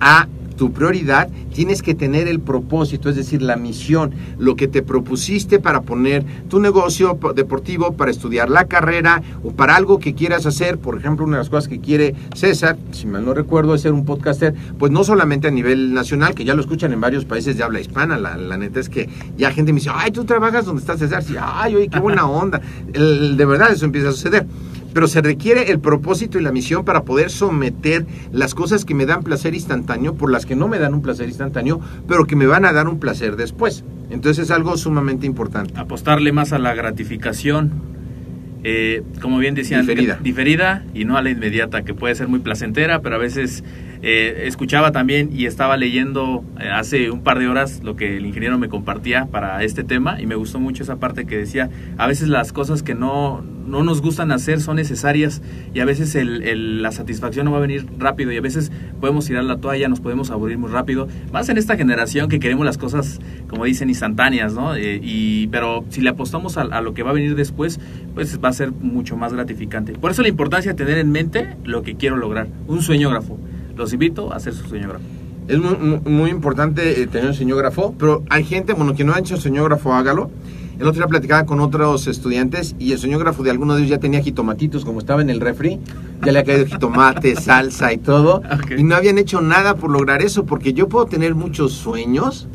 [0.00, 0.26] a
[0.58, 5.58] tu prioridad, tienes que tener el propósito, es decir, la misión, lo que te propusiste
[5.60, 10.44] para poner tu negocio po- deportivo, para estudiar la carrera o para algo que quieras
[10.44, 10.76] hacer.
[10.78, 13.92] Por ejemplo, una de las cosas que quiere César, si mal no recuerdo, es ser
[13.92, 17.56] un podcaster, pues no solamente a nivel nacional, que ya lo escuchan en varios países
[17.56, 18.18] de habla hispana.
[18.18, 21.22] La, la neta es que ya gente me dice, ay, tú trabajas donde estás César.
[21.22, 22.60] Sí, ay, oye, qué buena onda.
[22.92, 24.44] El- de verdad, eso empieza a suceder
[24.92, 29.06] pero se requiere el propósito y la misión para poder someter las cosas que me
[29.06, 32.46] dan placer instantáneo por las que no me dan un placer instantáneo, pero que me
[32.46, 33.84] van a dar un placer después.
[34.10, 35.78] Entonces es algo sumamente importante.
[35.78, 37.72] apostarle más a la gratificación,
[38.64, 40.18] eh, como bien decían, Diferida.
[40.22, 43.62] diferida y no a la inmediata, que puede ser muy placentera, pero a veces
[44.02, 48.26] eh, escuchaba también y estaba leyendo eh, hace un par de horas lo que el
[48.26, 52.06] ingeniero me compartía para este tema y me gustó mucho esa parte que decía, a
[52.06, 55.42] veces las cosas que no, no nos gustan hacer son necesarias
[55.74, 58.70] y a veces el- el- la satisfacción no va a venir rápido y a veces
[59.00, 62.64] podemos tirar la toalla, nos podemos aburrir muy rápido, más en esta generación que queremos
[62.64, 64.74] las cosas, como dicen, instantáneas, ¿no?
[64.74, 67.80] Eh, y, pero si le apostamos a, a lo que va a venir después,
[68.14, 69.92] pues va a ser mucho más gratificante.
[69.92, 73.38] Por eso la importancia de tener en mente lo que quiero lograr, un sueñógrafo.
[73.78, 75.04] Los invito a hacer su sueñógrafo.
[75.46, 79.14] Es muy, muy- muy importante eh, tener un señógrafo, pero hay gente, bueno, que no
[79.14, 80.30] ha hecho señógrafo, hágalo.
[80.80, 83.98] El otro día platicaba con otros estudiantes y el señógrafo de alguno de ellos ya
[83.98, 85.78] tenía jitomatitos, como estaba en el refri,
[86.24, 88.42] ya le ha caído jitomate, salsa y todo,
[88.76, 92.46] y no habían hecho nada por lograr eso, porque yo puedo tener muchos sueños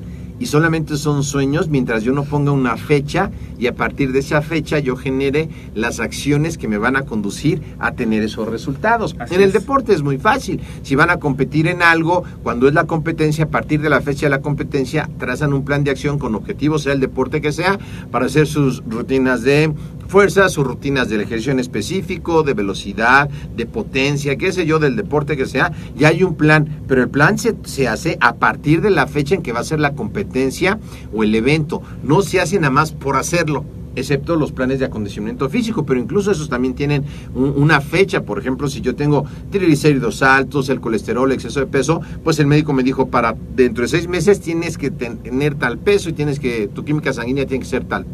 [0.44, 4.42] y solamente son sueños mientras yo no ponga una fecha y a partir de esa
[4.42, 9.16] fecha yo genere las acciones que me van a conducir a tener esos resultados.
[9.20, 9.54] Así en el es.
[9.54, 10.60] deporte es muy fácil.
[10.82, 14.26] Si van a competir en algo, cuando es la competencia, a partir de la fecha
[14.26, 17.80] de la competencia, trazan un plan de acción con objetivos, sea el deporte que sea,
[18.12, 19.72] para hacer sus rutinas de
[20.08, 24.96] fuerza, sus rutinas del ejercicio en específico, de velocidad, de potencia, qué sé yo, del
[24.96, 28.82] deporte que sea, ya hay un plan, pero el plan se, se hace a partir
[28.82, 30.80] de la fecha en que va a ser la competencia
[31.14, 35.48] o el evento, no se hace nada más por hacerlo excepto los planes de acondicionamiento
[35.52, 37.04] físico, pero incluso esos también tienen
[37.36, 42.02] un- una fecha, por ejemplo, si yo tengo triglicéridos altos, el colesterol, exceso de peso,
[42.24, 45.78] pues el médico me dijo, para dentro de seis meses tienes que ten- tener tal
[45.78, 48.08] peso y tienes que, tu química sanguínea tiene que ser tal.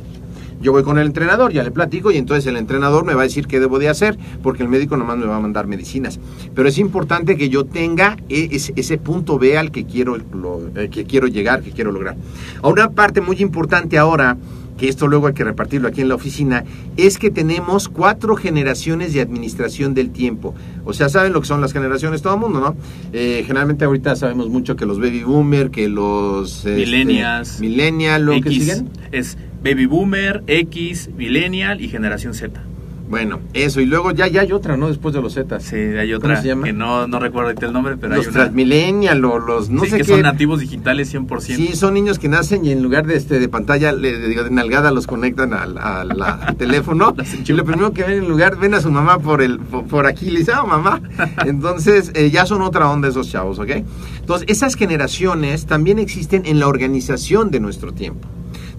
[0.62, 3.24] Yo voy con el entrenador, ya le platico y entonces el entrenador me va a
[3.24, 6.20] decir qué debo de hacer, porque el médico nomás me va a mandar medicinas.
[6.54, 10.70] Pero es importante que yo tenga e- ese, ese punto B al que quiero, lo-
[10.76, 12.18] eh, que quiero llegar, que quiero lograr.
[12.62, 14.38] A una parte muy importante ahora,
[14.78, 16.64] que esto luego hay que repartirlo aquí en la oficina,
[16.96, 20.56] es que tenemos cuatro generaciones de administración del tiempo.
[20.86, 22.76] O sea, saben lo que son las generaciones, todo el mundo, ¿no?
[23.12, 26.60] Eh, generalmente ahorita sabemos mucho que los baby boomer, que los...
[26.66, 27.60] este, Millennials.
[27.60, 28.90] millennial, lo que siguen.
[29.12, 32.62] es Baby Boomer, X, Millennial y Generación Z.
[33.10, 34.88] Bueno, eso, y luego ya, ya hay otra, ¿no?
[34.88, 35.64] Después de los Zetas.
[35.64, 36.66] Sí, hay otra ¿Cómo se llama?
[36.68, 38.40] que no, no recuerdo el nombre, pero los hay una.
[38.42, 40.12] transmillennial o los no sí, sé que qué.
[40.12, 41.40] son nativos digitales 100%.
[41.40, 44.52] Sí, son niños que nacen y en lugar de este de pantalla le- de, de
[44.52, 47.16] nalgada los conectan al, al- teléfono
[47.48, 50.06] y lo primero que ven en lugar ven a su mamá por el por, por
[50.06, 51.02] aquí y le dice, "Ah, mamá."
[51.48, 53.72] Entonces, eh, ya son otra onda esos chavos, ¿ok?
[54.20, 58.28] Entonces, esas generaciones también existen en la organización de nuestro tiempo.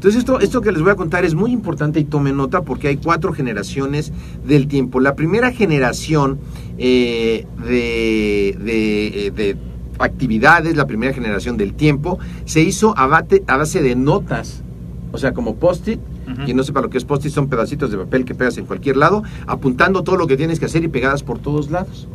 [0.00, 2.88] Entonces esto, esto que les voy a contar es muy importante y tomen nota porque
[2.88, 4.14] hay cuatro generaciones
[4.46, 4.98] del tiempo.
[4.98, 6.38] La primera generación
[6.78, 9.56] eh, de, de, eh, de
[9.98, 14.62] actividades, la primera generación del tiempo, se hizo a, bate- a base de notas,
[15.12, 16.00] o sea, como post-it.
[16.32, 16.44] Ujú.
[16.46, 18.96] Quien no sepa lo que es post-it, son pedacitos de papel que pegas en cualquier
[18.96, 22.08] lado, apuntando todo lo que tienes que hacer y pegadas por todos lados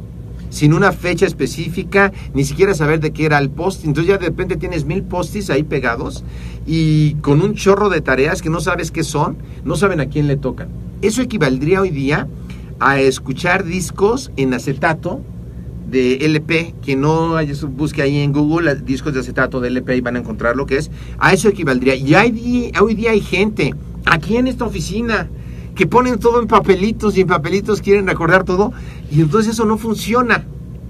[0.55, 3.83] sin una fecha específica, ni siquiera saber de qué era el post.
[3.83, 6.23] Entonces ya de repente tienes mil postis ahí pegados
[6.65, 10.27] y con un chorro de tareas que no sabes qué son, no saben a quién
[10.27, 10.69] le tocan.
[11.01, 12.29] Eso equivaldría hoy día
[12.79, 15.19] a escuchar discos en acetato
[15.91, 17.35] de LP, que no
[17.75, 20.77] busque ahí en Google discos de acetato de LP y van a encontrar lo que
[20.77, 20.89] es.
[21.17, 21.95] A eso equivaldría.
[21.95, 23.73] Y hay, hoy día hay gente
[24.05, 25.27] aquí en esta oficina
[25.75, 28.73] que ponen todo en papelitos y en papelitos quieren recordar todo
[29.11, 30.45] y entonces eso no funciona.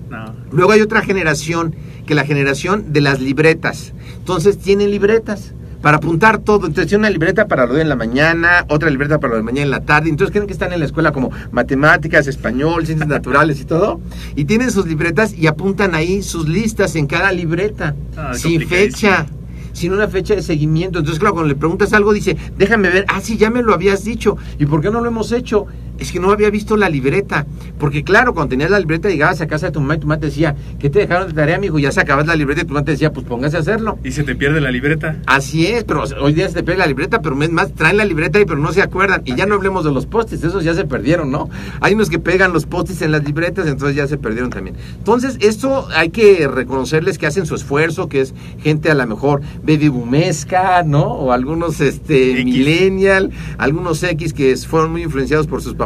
[0.10, 0.34] No.
[0.52, 3.94] Luego hay otra generación, que la generación de las libretas.
[4.18, 6.68] Entonces tienen libretas para apuntar todo.
[6.68, 9.44] Entonces tienen una libreta para lo de en la mañana, otra libreta para lo de
[9.44, 10.10] mañana en la tarde.
[10.10, 14.00] Entonces creen que están en la escuela como matemáticas, español, ciencias naturales y todo.
[14.36, 17.96] Y tienen sus libretas y apuntan ahí sus listas en cada libreta.
[18.18, 19.26] Ah, sin fecha
[19.76, 21.00] sin una fecha de seguimiento.
[21.00, 24.04] Entonces, claro, cuando le preguntas algo, dice, déjame ver, ah, sí, ya me lo habías
[24.04, 24.38] dicho.
[24.58, 25.68] ¿Y por qué no lo hemos hecho?
[25.98, 27.46] Es que no había visto la libreta.
[27.80, 30.20] Porque, claro, cuando tenías la libreta, llegabas a casa de tu mamá y tu mamá
[30.20, 31.80] te decía, ¿qué te dejaron de tarea, amigo?
[31.80, 33.98] Ya sacabas la libreta y tu mamá te decía, pues póngase a hacerlo.
[34.04, 35.18] Y se te pierde la libreta.
[35.26, 38.06] Así es, pero hoy día se te pega la libreta, pero es más, traen la
[38.06, 39.22] libreta y pero no se acuerdan.
[39.26, 41.50] Y ya no hablemos de los postis, esos ya se perdieron, ¿no?
[41.82, 44.76] Hay unos que pegan los postis en las libretas, entonces ya se perdieron también.
[44.98, 49.42] Entonces, esto hay que reconocerles que hacen su esfuerzo, que es gente a lo mejor
[49.64, 51.04] baby boomesca, ¿no?
[51.04, 52.46] O algunos este X.
[52.46, 55.85] millennial, algunos X que fueron muy influenciados por sus papás,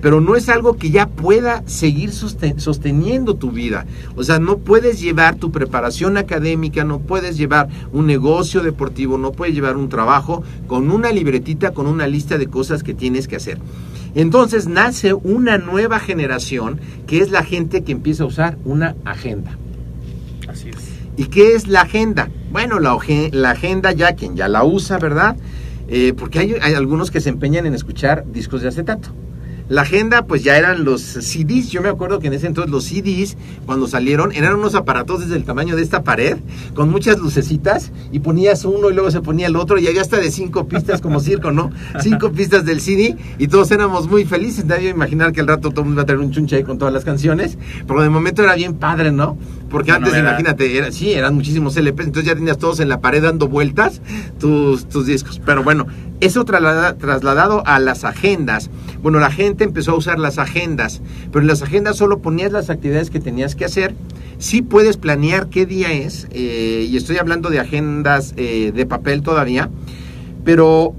[0.00, 3.86] pero no es algo que ya pueda seguir sosten- sosteniendo tu vida.
[4.16, 9.32] O sea, no puedes llevar tu preparación académica, no puedes llevar un negocio deportivo, no
[9.32, 13.36] puedes llevar un trabajo con una libretita, con una lista de cosas que tienes que
[13.36, 13.58] hacer.
[14.14, 19.56] Entonces nace una nueva generación que es la gente que empieza a usar una agenda.
[20.48, 20.76] Así es.
[21.16, 22.28] ¿Y qué es la agenda?
[22.50, 25.36] Bueno, la agenda ya quien ya la usa, ¿verdad?
[25.88, 29.10] Eh, porque hay, algunos que se empeñan en escuchar discos de acetato.
[29.68, 31.70] La agenda, pues ya eran los CDs.
[31.70, 35.36] Yo me acuerdo que en ese entonces los CDs, cuando salieron, eran unos aparatos desde
[35.36, 36.36] el tamaño de esta pared,
[36.74, 40.18] con muchas lucecitas, y ponías uno y luego se ponía el otro, y había hasta
[40.18, 41.70] de cinco pistas como circo, ¿no?
[42.00, 44.66] Cinco pistas del CD, y todos éramos muy felices.
[44.66, 46.56] Nadie iba a imaginar que al rato todo el mundo iba a tener un chunche
[46.56, 49.38] ahí con todas las canciones, pero de momento era bien padre, ¿no?
[49.72, 50.28] Porque antes, novedad.
[50.30, 54.00] imagínate, era, sí, eran muchísimos LPs, entonces ya tenías todos en la pared dando vueltas
[54.38, 55.40] tus, tus discos.
[55.44, 55.86] Pero bueno,
[56.20, 58.70] eso traslada- trasladado a las agendas.
[59.02, 61.00] Bueno, la gente empezó a usar las agendas,
[61.32, 63.94] pero en las agendas solo ponías las actividades que tenías que hacer.
[64.38, 69.22] Sí puedes planear qué día es, eh, y estoy hablando de agendas eh, de papel
[69.22, 69.70] todavía,
[70.44, 70.94] pero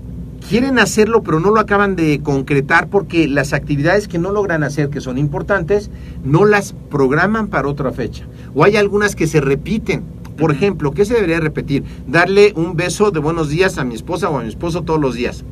[0.50, 4.90] quieren hacerlo, pero no lo acaban de concretar porque las actividades que no logran hacer,
[4.90, 5.90] que son importantes,
[6.24, 8.26] no las programan para otra fecha.
[8.56, 10.04] O hay algunas que se repiten.
[10.38, 11.84] Por ejemplo, ¿qué se debería repetir?
[12.08, 15.16] Darle un beso de buenos días a mi esposa o a mi esposo todos los
[15.16, 15.44] días.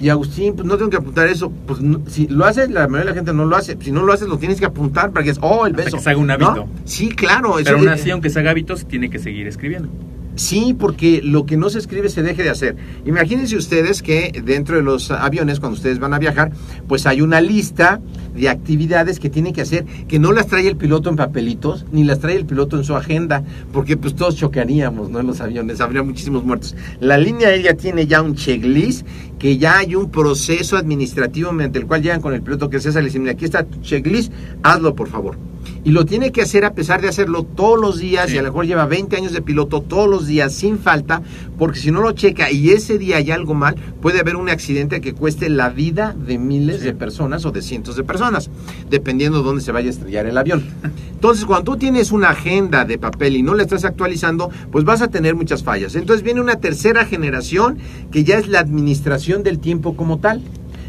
[0.00, 1.52] Y Agustín, pues no tengo que apuntar eso.
[1.66, 3.76] Pues no- si lo haces, la mayoría de la gente no lo hace.
[3.80, 5.96] Si no lo haces, lo tienes que apuntar para que es, oh, el Hasta beso.
[5.98, 6.32] que se haga un ¿No?
[6.32, 6.68] hábito.
[6.86, 7.58] Sí, claro.
[7.58, 9.90] eso Pero aún de- así, aunque se haga hábitos, tiene que seguir escribiendo.
[10.40, 12.74] Sí, porque lo que no se escribe se deje de hacer.
[13.04, 16.50] Imagínense ustedes que dentro de los aviones, cuando ustedes van a viajar,
[16.88, 18.00] pues hay una lista
[18.34, 22.04] de actividades que tienen que hacer, que no las trae el piloto en papelitos, ni
[22.04, 25.20] las trae el piloto en su agenda, porque pues todos chocaríamos, ¿no?
[25.20, 26.74] En los aviones, habría muchísimos muertos.
[27.00, 29.06] La línea aérea tiene ya un checklist
[29.38, 32.86] que ya hay un proceso administrativo mediante el cual llegan con el piloto que es
[32.86, 35.36] esa, le dicen, "Mira, aquí está tu checklist, hazlo por favor.
[35.82, 38.34] Y lo tiene que hacer a pesar de hacerlo todos los días Sí.
[38.36, 41.22] y a lo mejor lleva 20 años de piloto todos los días sin falta,
[41.58, 45.00] porque si no lo checa y ese día hay algo mal, puede haber un accidente
[45.00, 46.84] que cueste la vida de miles Sí.
[46.84, 48.50] de personas o de cientos de personas,
[48.90, 50.64] dependiendo de dónde se vaya a estrellar el avión.
[51.12, 55.00] Entonces, cuando tú tienes una agenda de papel y no la estás actualizando, pues vas
[55.00, 55.94] a tener muchas fallas.
[55.94, 57.78] Entonces viene una tercera generación
[58.10, 60.42] que ya es la administración del tiempo como tal.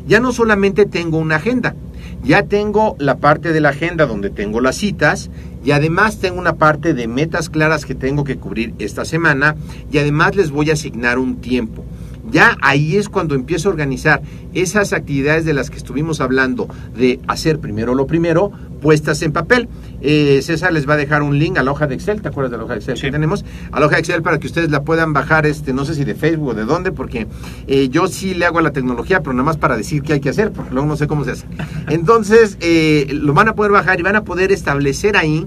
[0.08, 1.76] Ya no solamente tengo una agenda,
[2.24, 5.30] ya tengo la parte de la agenda donde tengo las citas
[5.64, 9.56] y además tengo una parte de metas claras que tengo que cubrir esta semana
[9.92, 11.84] y además les voy a asignar un tiempo.
[12.32, 14.22] Ya ahí es cuando empiezo a organizar
[14.54, 19.68] esas actividades de las que estuvimos hablando, de hacer primero lo primero, puestas en papel.
[20.02, 22.52] Eh, César les va a dejar un link a la hoja de Excel, ¿te acuerdas
[22.52, 23.04] de la hoja de Excel Sí.
[23.04, 23.46] que tenemos?
[23.72, 26.04] A la hoja de Excel para que ustedes la puedan bajar, este, no sé si
[26.04, 27.28] de Facebook o de dónde, porque
[27.68, 30.20] eh, yo sí le hago a la tecnología, pero nada más para decir qué hay
[30.20, 31.46] que hacer, porque luego no sé cómo se hace.
[31.90, 35.46] Entonces, eh, lo van a poder bajar y van a poder establecer ahí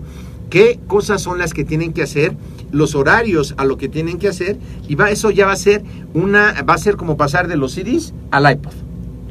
[0.54, 2.36] qué cosas son las que tienen que hacer,
[2.70, 5.82] los horarios a lo que tienen que hacer, y va, eso ya va a ser
[6.12, 8.70] una, va a ser como pasar de los CDs al iPod.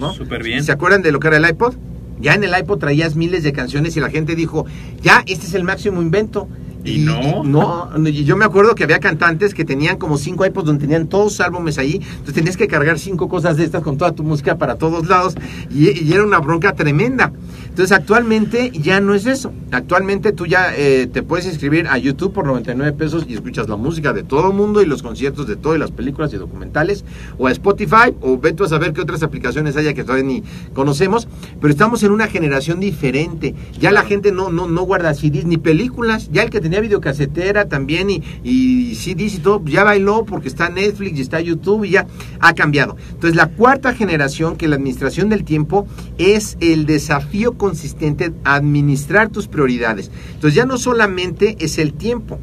[0.02, 0.14] ¿no?
[0.14, 0.66] Súper bien.
[0.66, 1.76] ¿Se acuerdan de lo que era el iPod?
[2.20, 4.66] Ya en el iPod traías miles de canciones y la gente dijo,
[5.02, 6.50] ya, este es el máximo invento.
[6.84, 7.46] ¿Y no?
[7.46, 11.08] No, y yo me acuerdo que había cantantes que tenían como cinco iPods donde tenían
[11.08, 14.58] todos álbumes ahí, entonces tenías que cargar cinco cosas de estas con toda tu música
[14.58, 15.36] para todos lados
[15.72, 17.32] y, y era una bronca tremenda.
[17.74, 19.52] Entonces actualmente ya no es eso.
[19.72, 23.78] Actualmente tú ya eh, te puedes inscribir a YouTube por 99 pesos y escuchas la
[23.78, 27.04] música de todo el mundo y los conciertos de todo y las películas y documentales
[27.40, 30.44] o a Spotify o ve tú a saber qué otras aplicaciones haya que todavía ni
[30.76, 31.28] conocemos,
[31.60, 33.56] pero estamos en una generación diferente.
[33.80, 37.70] Ya la gente no no no guarda CDs ni películas, ya el que tenía videocasetera
[37.70, 41.86] también y, y CDs y todo, pues ya bailó porque está Netflix y está YouTube
[41.86, 42.06] y ya
[42.40, 42.98] ha cambiado.
[43.10, 45.88] Entonces la cuarta generación que la administración del tiempo
[46.20, 50.12] es el desafío consistente administrar tus prioridades.
[50.34, 52.38] Entonces ya no solamente es el tiempo,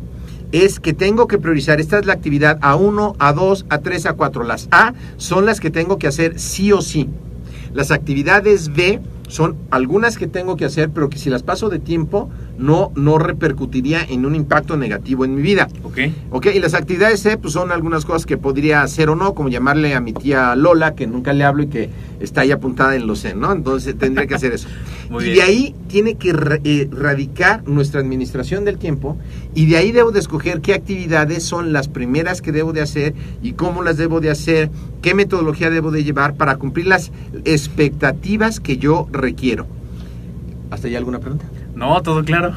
[0.50, 4.44] es que tengo que priorizar, esta es la actividad A1, A2, A3, A4.
[4.44, 7.10] Las A son las que tengo que hacer sí o sí.
[7.74, 11.80] Las actividades B son algunas que tengo que hacer, pero que si las paso de
[11.80, 12.30] tiempo
[12.60, 15.68] no, no repercutiría en un impacto negativo en mi vida.
[15.82, 15.98] Ok.
[16.30, 19.48] Ok, y las actividades C pues son algunas cosas que podría hacer o no, como
[19.48, 23.06] llamarle a mi tía Lola, que nunca le hablo y que está ahí apuntada en
[23.06, 23.50] los C, ¿no?
[23.52, 24.68] Entonces tendría que hacer eso.
[25.10, 25.36] Muy y bien.
[25.36, 29.16] de ahí tiene que ra- eh, radicar nuestra administración del tiempo
[29.54, 33.14] y de ahí debo de escoger qué actividades son las primeras que debo de hacer
[33.42, 34.70] y cómo las debo de hacer,
[35.02, 37.10] qué metodología debo de llevar para cumplir las
[37.44, 39.66] expectativas que yo requiero.
[40.70, 41.46] ¿Hasta ahí alguna pregunta?
[41.80, 42.52] No, todo claro.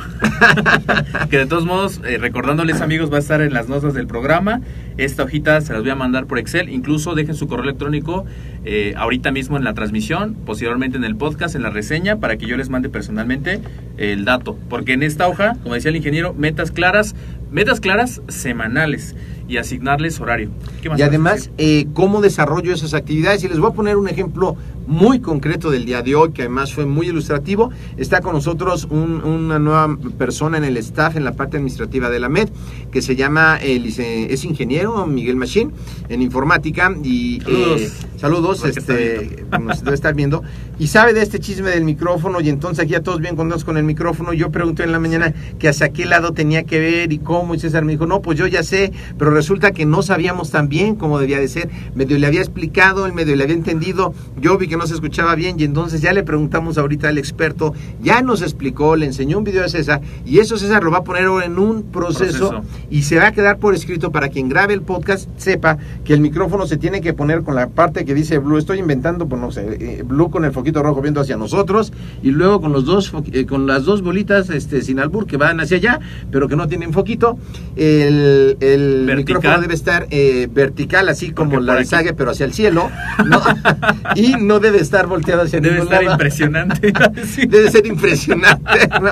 [1.30, 4.60] que de todos modos, eh, recordándoles amigos, va a estar en las notas del programa.
[4.98, 6.68] Esta hojita se las voy a mandar por Excel.
[6.68, 8.26] Incluso dejen su correo electrónico
[8.66, 12.48] eh, ahorita mismo en la transmisión, posteriormente en el podcast, en la reseña, para que
[12.48, 13.62] yo les mande personalmente
[13.96, 14.60] el dato.
[14.68, 17.16] Porque en esta hoja, como decía el ingeniero, metas claras,
[17.50, 19.16] metas claras semanales
[19.48, 20.50] y asignarles horario.
[20.82, 23.42] ¿Qué más Y además, eh, cómo desarrollo esas actividades.
[23.46, 26.74] Y les voy a poner un ejemplo muy concreto del día de hoy, que además
[26.74, 27.72] fue muy ilustrativo.
[27.98, 32.20] Está con nosotros un- una nueva persona en el staff, en la parte administrativa de
[32.20, 32.50] la MED,
[32.92, 35.72] que se llama, eh, es ingeniero, Miguel Machín,
[36.10, 36.94] en informática.
[37.04, 37.82] Y, Saludos.
[37.82, 40.44] eh, saludos, este, nos debe estar viendo.
[40.80, 43.78] Y sabe de este chisme del micrófono, y entonces aquí ya todos bien contentos con
[43.78, 44.34] el micrófono.
[44.34, 47.60] Yo pregunté en la mañana que hacia qué lado tenía que ver y cómo, y
[47.60, 50.96] César me dijo, no, pues yo ya sé, pero resulta que no sabíamos tan bien
[50.96, 51.70] cómo debía de ser.
[51.96, 55.36] Medio le había explicado, él medio le había entendido, yo vi que no se escuchaba
[55.36, 59.44] bien, y entonces ya le preguntamos ahorita al experto, ya nos explicó, le enseñó un
[59.44, 62.64] video a César, y eso César lo va a poner ahora en un proceso, Proceso.
[62.90, 66.22] y se va a quedar por escrito para quien grabe el podcast sepa que el
[66.22, 68.58] micrófono se tiene que poner con la parte que dice blue.
[68.58, 72.32] Estoy inventando, pues no sé, eh, blue con el foquito rojo viendo hacia nosotros y
[72.32, 75.78] luego con los dos eh, con las dos bolitas este sin albur que van hacia
[75.78, 76.00] allá,
[76.32, 77.38] pero que no tienen foquito.
[77.76, 82.54] El, el micrófono debe estar eh, vertical, así como Porque la Sage, pero hacia el
[82.54, 82.90] cielo,
[83.26, 83.42] ¿no?
[84.16, 86.16] y no debe estar volteado hacia Debe ningún estar lado.
[86.16, 86.92] impresionante.
[87.28, 87.46] Sí.
[87.46, 89.12] Debe ser impresionante, ¿no?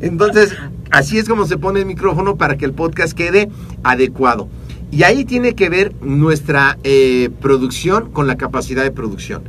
[0.00, 0.54] Entonces,
[0.90, 3.48] así es como se pone el micrófono para que el podcast quede
[3.84, 4.48] adecuado.
[4.90, 9.42] Y ahí tiene que ver nuestra eh, producción con la capacidad de producción.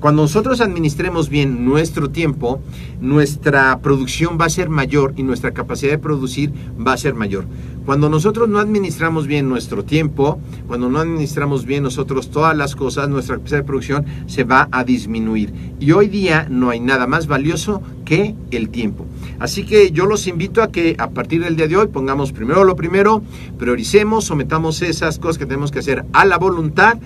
[0.00, 2.60] Cuando nosotros administremos bien nuestro tiempo,
[3.00, 6.52] nuestra producción va a ser mayor y nuestra capacidad de producir
[6.84, 7.46] va a ser mayor.
[7.84, 13.08] Cuando nosotros no administramos bien nuestro tiempo, cuando no administramos bien nosotros todas las cosas,
[13.08, 15.52] nuestra capacidad de producción se va a disminuir.
[15.80, 19.06] Y hoy día no hay nada más valioso que el tiempo.
[19.40, 22.62] Así que yo los invito a que a partir del día de hoy pongamos primero
[22.62, 23.22] lo primero,
[23.58, 26.98] prioricemos, sometamos esas cosas que tenemos que hacer a la voluntad,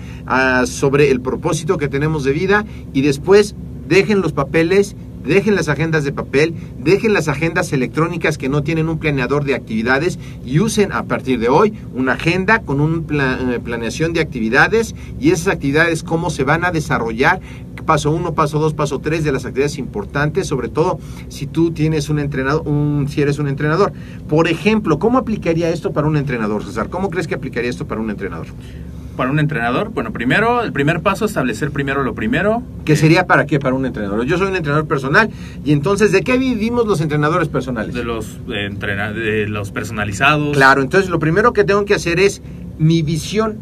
[0.65, 3.55] sobre el propósito que tenemos de vida y después
[3.87, 4.95] dejen los papeles,
[5.27, 9.55] dejen las agendas de papel, dejen las agendas electrónicas que no tienen un planeador de
[9.55, 15.31] actividades y usen a partir de hoy una agenda con una planeación de actividades y
[15.31, 17.39] esas actividades cómo se van a desarrollar
[17.87, 20.99] paso uno, paso dos, paso tres de las actividades importantes, sobre todo
[21.29, 23.93] si tú tienes un entrenador, un, si eres un entrenador.
[24.27, 26.89] Por ejemplo, ¿cómo aplicaría esto para un entrenador, César?
[26.89, 28.47] ¿Cómo crees que aplicaría esto para un entrenador?
[29.17, 32.61] Para un entrenador, bueno, primero, el primer paso, establecer primero lo primero.
[32.85, 34.23] ¿Qué sería para qué para un entrenador?
[34.25, 35.29] Yo soy un entrenador personal
[35.65, 37.95] y entonces ¿de qué vivimos los entrenadores personales?
[37.95, 40.55] De los, eh, de los personalizados.
[40.55, 42.43] Claro, entonces lo primero que tengo que hacer es
[42.77, 43.57] mi visión.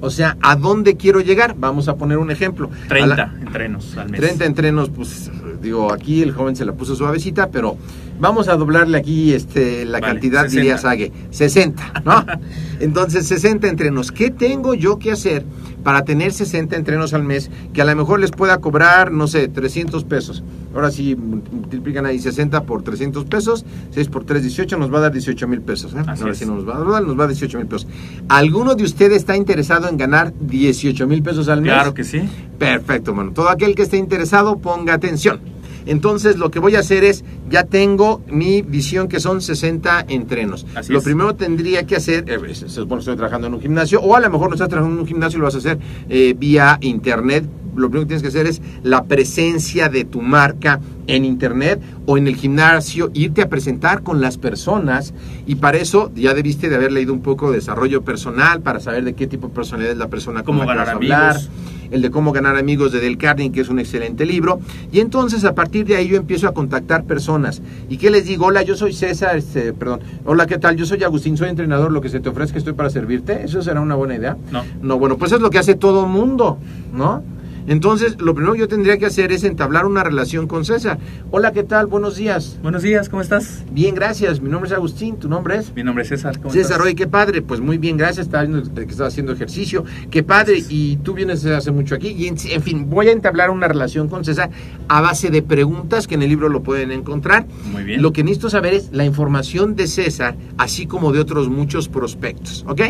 [0.00, 1.56] O sea, ¿a dónde quiero llegar?
[1.58, 2.70] Vamos a poner un ejemplo.
[2.86, 4.20] A 30 la- entrenos al mes.
[4.20, 5.28] 30 entrenos, pues
[5.60, 7.76] digo, aquí el joven se la puso suavecita, pero
[8.20, 10.60] vamos a doblarle aquí este, la Vale, cantidad, 60.
[10.60, 12.24] diría Sage, 60, ¿no?
[12.80, 14.12] Entonces, 60 entrenos.
[14.12, 15.44] ¿Qué tengo yo que hacer
[15.82, 19.48] para tener 60 entrenos al mes que a lo mejor les pueda cobrar, no sé,
[19.48, 20.44] 300 pesos?
[20.74, 25.00] Ahora sí, multiplican ahí 60 por 300 pesos, 6 por 3, 18, nos va a
[25.02, 25.92] dar 18 mil pesos.
[25.94, 26.02] ¿eh?
[26.06, 26.38] Ahora es.
[26.38, 27.88] sí nos va a dar, nos va a dar 18 mil pesos.
[28.28, 31.72] ¿Alguno de ustedes está interesado en ganar 18 mil pesos al mes?
[31.72, 32.22] Claro que sí.
[32.58, 33.32] Perfecto, bueno.
[33.32, 35.40] Todo aquel que esté interesado, ponga atención.
[35.86, 40.66] Entonces, lo que voy a hacer es, ya tengo mi visión que son 60 entrenos.
[40.74, 41.04] Así lo es.
[41.04, 44.20] primero tendría que hacer, eh, se supone que estoy trabajando en un gimnasio, o a
[44.20, 45.78] lo mejor no estás trabajando en un gimnasio y lo vas a hacer
[46.08, 47.44] eh, vía internet.
[47.80, 52.18] Lo primero que tienes que hacer es la presencia de tu marca en internet o
[52.18, 55.12] en el gimnasio, irte a presentar con las personas
[55.46, 59.04] y para eso ya debiste de haber leído un poco de desarrollo personal para saber
[59.04, 61.50] de qué tipo de personalidad es la persona Cómo que ganar a hablar amigos.
[61.90, 64.60] el de cómo ganar amigos de Del Carnegie, que es un excelente libro.
[64.92, 67.60] Y entonces a partir de ahí yo empiezo a contactar personas.
[67.88, 68.46] ¿Y qué les digo?
[68.46, 70.00] Hola, yo soy César, este, perdón.
[70.24, 70.76] Hola, ¿qué tal?
[70.76, 73.42] Yo soy Agustín, soy entrenador, lo que se te ofrezca estoy para servirte.
[73.44, 74.36] ¿Eso será una buena idea?
[74.52, 74.62] No.
[74.80, 76.58] No, bueno, pues es lo que hace todo mundo,
[76.94, 77.24] ¿no?
[77.66, 80.98] Entonces, lo primero que yo tendría que hacer es entablar una relación con César.
[81.30, 81.86] Hola, ¿qué tal?
[81.86, 82.58] Buenos días.
[82.62, 83.64] Buenos días, ¿cómo estás?
[83.70, 84.40] Bien, gracias.
[84.40, 85.74] Mi nombre es Agustín, ¿tu nombre es?
[85.74, 86.38] Mi nombre es César.
[86.38, 86.86] ¿cómo César, estás?
[86.86, 90.54] oye, qué padre, pues muy bien, gracias, estaba viendo que estaba haciendo ejercicio, qué padre,
[90.54, 90.72] Gracias.
[90.72, 93.68] y tú vienes desde hace mucho aquí, y en, en fin, voy a entablar una
[93.68, 94.50] relación con César
[94.88, 97.46] a base de preguntas que en el libro lo pueden encontrar.
[97.72, 98.02] Muy bien.
[98.02, 102.64] Lo que necesito saber es la información de César, así como de otros muchos prospectos,
[102.68, 102.80] ¿ok?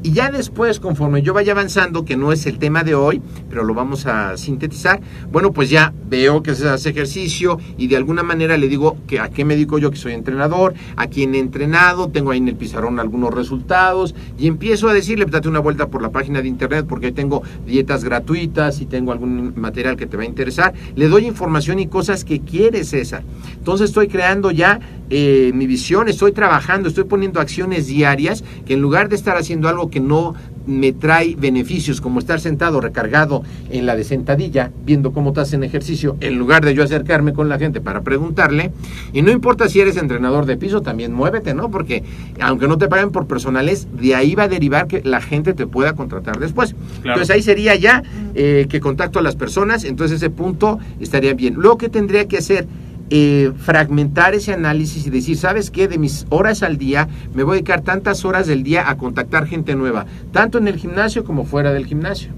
[0.00, 3.20] Y ya después, conforme yo vaya avanzando, que no es el tema de hoy,
[3.50, 5.00] pero lo vamos a sintetizar,
[5.32, 9.18] bueno, pues ya veo que se hace ejercicio y de alguna manera le digo que
[9.18, 12.46] a qué me dedico yo, que soy entrenador, a quién he entrenado, tengo ahí en
[12.46, 16.42] el pizarrón algunos resultados y empiezo a decirle, pues, date una vuelta por la página
[16.42, 20.74] de internet porque tengo dietas gratuitas y tengo algún material que te va a interesar.
[20.94, 23.24] Le doy información y cosas que quiere César.
[23.52, 24.78] Entonces estoy creando ya
[25.10, 29.68] eh, mi visión, estoy trabajando, estoy poniendo acciones diarias que en lugar de estar haciendo
[29.68, 30.34] algo que no
[30.68, 35.64] me trae beneficios, como estar sentado recargado en la de sentadilla, viendo cómo te hacen
[35.64, 38.70] ejercicio, en lugar de yo acercarme con la gente para preguntarle,
[39.14, 41.70] y no importa si eres entrenador de piso, también muévete, ¿no?
[41.70, 42.04] Porque
[42.38, 45.66] aunque no te paguen por personales, de ahí va a derivar que la gente te
[45.66, 46.74] pueda contratar después.
[47.02, 47.16] Claro.
[47.16, 48.02] Entonces ahí sería ya
[48.34, 51.54] eh, que contacto a las personas, entonces ese punto estaría bien.
[51.54, 52.68] Luego, ¿qué tendría que hacer?
[53.10, 55.88] Eh, fragmentar ese análisis y decir, ¿sabes qué?
[55.88, 59.46] De mis horas al día, me voy a dedicar tantas horas del día a contactar
[59.46, 62.30] gente nueva, tanto en el gimnasio como fuera del gimnasio.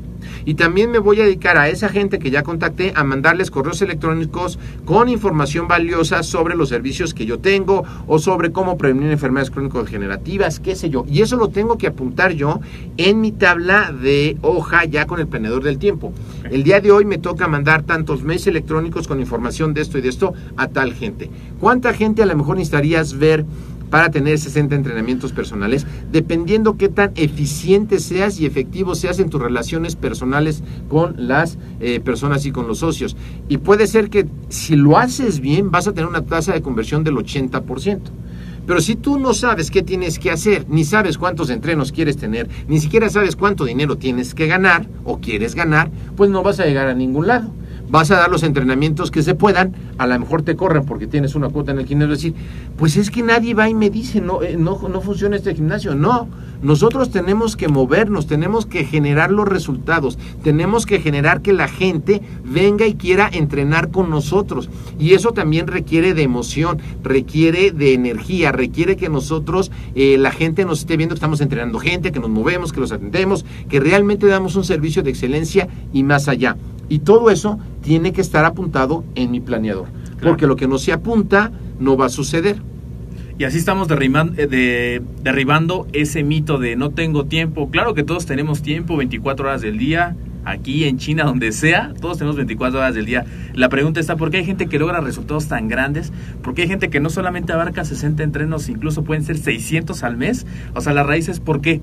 [0.45, 3.83] Y también me voy a dedicar a esa gente que ya contacté a mandarles correos
[3.83, 9.51] electrónicos con información valiosa sobre los servicios que yo tengo o sobre cómo prevenir enfermedades
[9.51, 11.05] crónico-degenerativas, qué sé yo.
[11.09, 12.61] Y eso lo tengo que apuntar yo
[12.97, 16.13] en mi tabla de hoja ya con el planeador del tiempo.
[16.51, 20.01] El día de hoy me toca mandar tantos mails electrónicos con información de esto y
[20.03, 21.31] de esto a tal gente.
[21.59, 23.45] ¿Cuánta gente a lo mejor necesitarías ver
[23.91, 29.43] para tener 60 entrenamientos personales, dependiendo qué tan eficiente seas y efectivo seas en tus
[29.43, 33.17] relaciones personales con las eh, personas y con los socios.
[33.49, 37.05] Y puede ser que si lo haces bien, vas a tener una tasa de conversión
[37.05, 38.01] del 80%.
[38.67, 42.49] Pero si tú no sabes qué tienes que hacer, ni sabes cuántos entrenos quieres tener,
[42.69, 46.67] ni siquiera sabes cuánto dinero tienes que ganar o quieres ganar, pues no vas a
[46.67, 47.53] llegar a ningún lado
[47.91, 51.35] vas a dar los entrenamientos que se puedan, a lo mejor te corren porque tienes
[51.35, 52.35] una cuota en el gimnasio, decir,
[52.77, 55.95] pues es que nadie va y me dice, no, eh, no, no funciona este gimnasio.
[55.95, 56.29] No,
[56.63, 62.23] nosotros tenemos que movernos, tenemos que generar los resultados, tenemos que generar que la gente
[62.45, 64.71] venga y quiera entrenar con nosotros.
[64.99, 70.65] Y eso también requiere de emoción, requiere de energía, requiere que nosotros, eh, la gente
[70.65, 74.27] nos esté viendo que estamos entrenando gente, que nos movemos, que los atendemos, que realmente
[74.27, 76.57] damos un servicio de excelencia y más allá.
[76.91, 79.87] Y todo eso tiene que estar apuntado en mi planeador.
[80.29, 82.57] porque lo que no se apunta no va a suceder.
[83.39, 87.71] Y así estamos derriban- eh, de- derribando ese mito de no tengo tiempo.
[87.71, 90.15] Claro que todos tenemos tiempo, 24 horas del día,
[90.45, 93.25] aquí en China, donde sea, todos tenemos 24 horas del día.
[93.55, 96.13] La pregunta está, ¿por qué hay gente que logra resultados tan grandes?
[96.43, 100.19] ¿Por qué hay gente que no solamente abarca 60 entrenos, incluso pueden ser 600 al
[100.19, 100.47] mes?
[100.75, 101.81] O sea, la raíz es ¿por qué?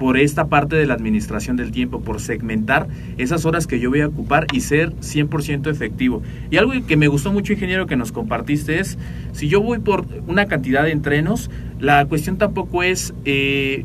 [0.00, 2.88] Por esta parte de la administración del tiempo, por segmentar
[3.18, 6.22] esas horas que yo voy a ocupar y ser 100% efectivo.
[6.50, 8.96] Y algo que me gustó mucho, ingeniero, que nos compartiste es,
[9.32, 13.14] si yo voy por una cantidad de entrenos, la cuestión tampoco es...
[13.26, 13.84] eh,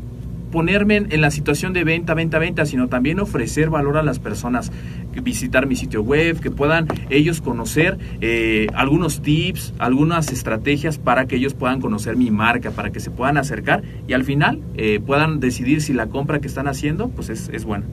[0.50, 4.72] ponerme en, la situación de venta, venta, venta, sino también ofrecer valor a las personas,
[5.20, 11.36] visitar mi sitio web, que puedan ellos conocer eh, algunos tips, algunas estrategias para que
[11.36, 15.40] ellos puedan conocer mi marca, para que se puedan acercar y al final eh, puedan
[15.40, 17.84] decidir si la compra que están haciendo pues es, es buena.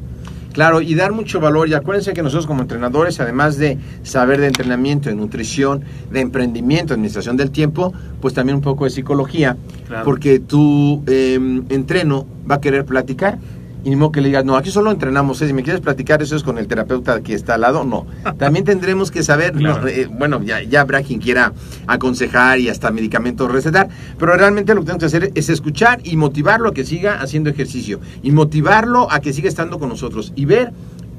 [0.53, 1.67] Claro, y dar mucho valor.
[1.67, 6.93] Y acuérdense que nosotros como entrenadores, además de saber de entrenamiento, de nutrición, de emprendimiento,
[6.93, 9.57] administración del tiempo, pues también un poco de psicología.
[9.87, 10.05] Claro.
[10.05, 13.39] Porque tu eh, entreno va a querer platicar.
[13.83, 15.41] Y ni modo que le digas, no, aquí solo entrenamos.
[15.41, 15.47] ¿eh?
[15.47, 17.83] Si me quieres platicar, eso es con el terapeuta que está al lado.
[17.83, 18.05] No.
[18.37, 19.81] También tendremos que saber, Claro.
[19.81, 21.51] no, eh, bueno, ya, ya habrá quien quiera
[21.87, 23.89] aconsejar y hasta medicamentos recetar.
[24.17, 27.49] Pero realmente lo que tenemos que hacer es escuchar y motivarlo a que siga haciendo
[27.49, 27.99] ejercicio.
[28.21, 30.31] Y motivarlo a que siga estando con nosotros.
[30.35, 30.71] Y ver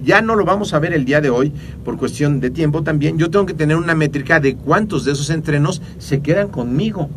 [0.03, 1.53] ya no lo vamos a ver el día de hoy
[1.85, 3.19] por cuestión de tiempo también.
[3.19, 7.09] Yo tengo que tener una métrica de cuántos de esos entrenos se quedan conmigo.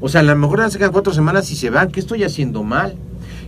[0.00, 1.90] O sea, a lo mejor se quedan cuatro semanas y se van.
[1.90, 2.96] ¿Qué estoy haciendo mal?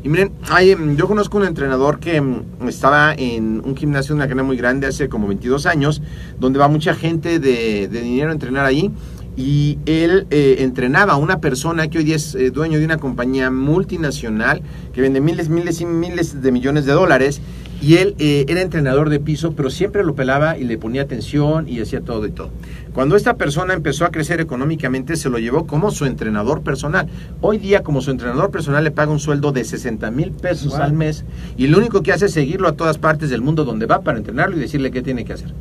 [0.07, 4.21] Y miren, hay, em, yo conozco un entrenador que em, estaba en un gimnasio de
[4.21, 6.01] una cadena muy grande hace como 22 años,
[6.39, 8.93] donde va mucha gente de, dinero a entrenar ahí.
[9.37, 12.99] Y él eh, entrenaba a una persona que hoy día es eh, dueño de una
[12.99, 14.63] compañía multinacional
[14.95, 17.41] que vende miles, miles y miles de millones de dólares.
[17.83, 21.69] Y él eh, era entrenador de piso, pero siempre lo pelaba y le ponía atención
[21.69, 22.51] y hacía todo y todo.
[22.95, 27.07] Cuando esta persona empezó a crecer económicamente, se lo llevó como su entrenador personal.
[27.43, 30.83] Hoy día, como su entrenador personal, le paga un sueldo de 60 mil pesos Wow.
[30.83, 31.25] al mes
[31.59, 34.17] y lo único que hace es seguirlo a todas partes del mundo donde va para
[34.19, 35.53] entrenarlo y decirle qué tiene que hacer.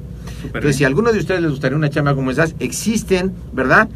[0.46, 3.90] Entonces, si a alguno de ustedes les gustaría una chamba como esas, existen, ¿verdad?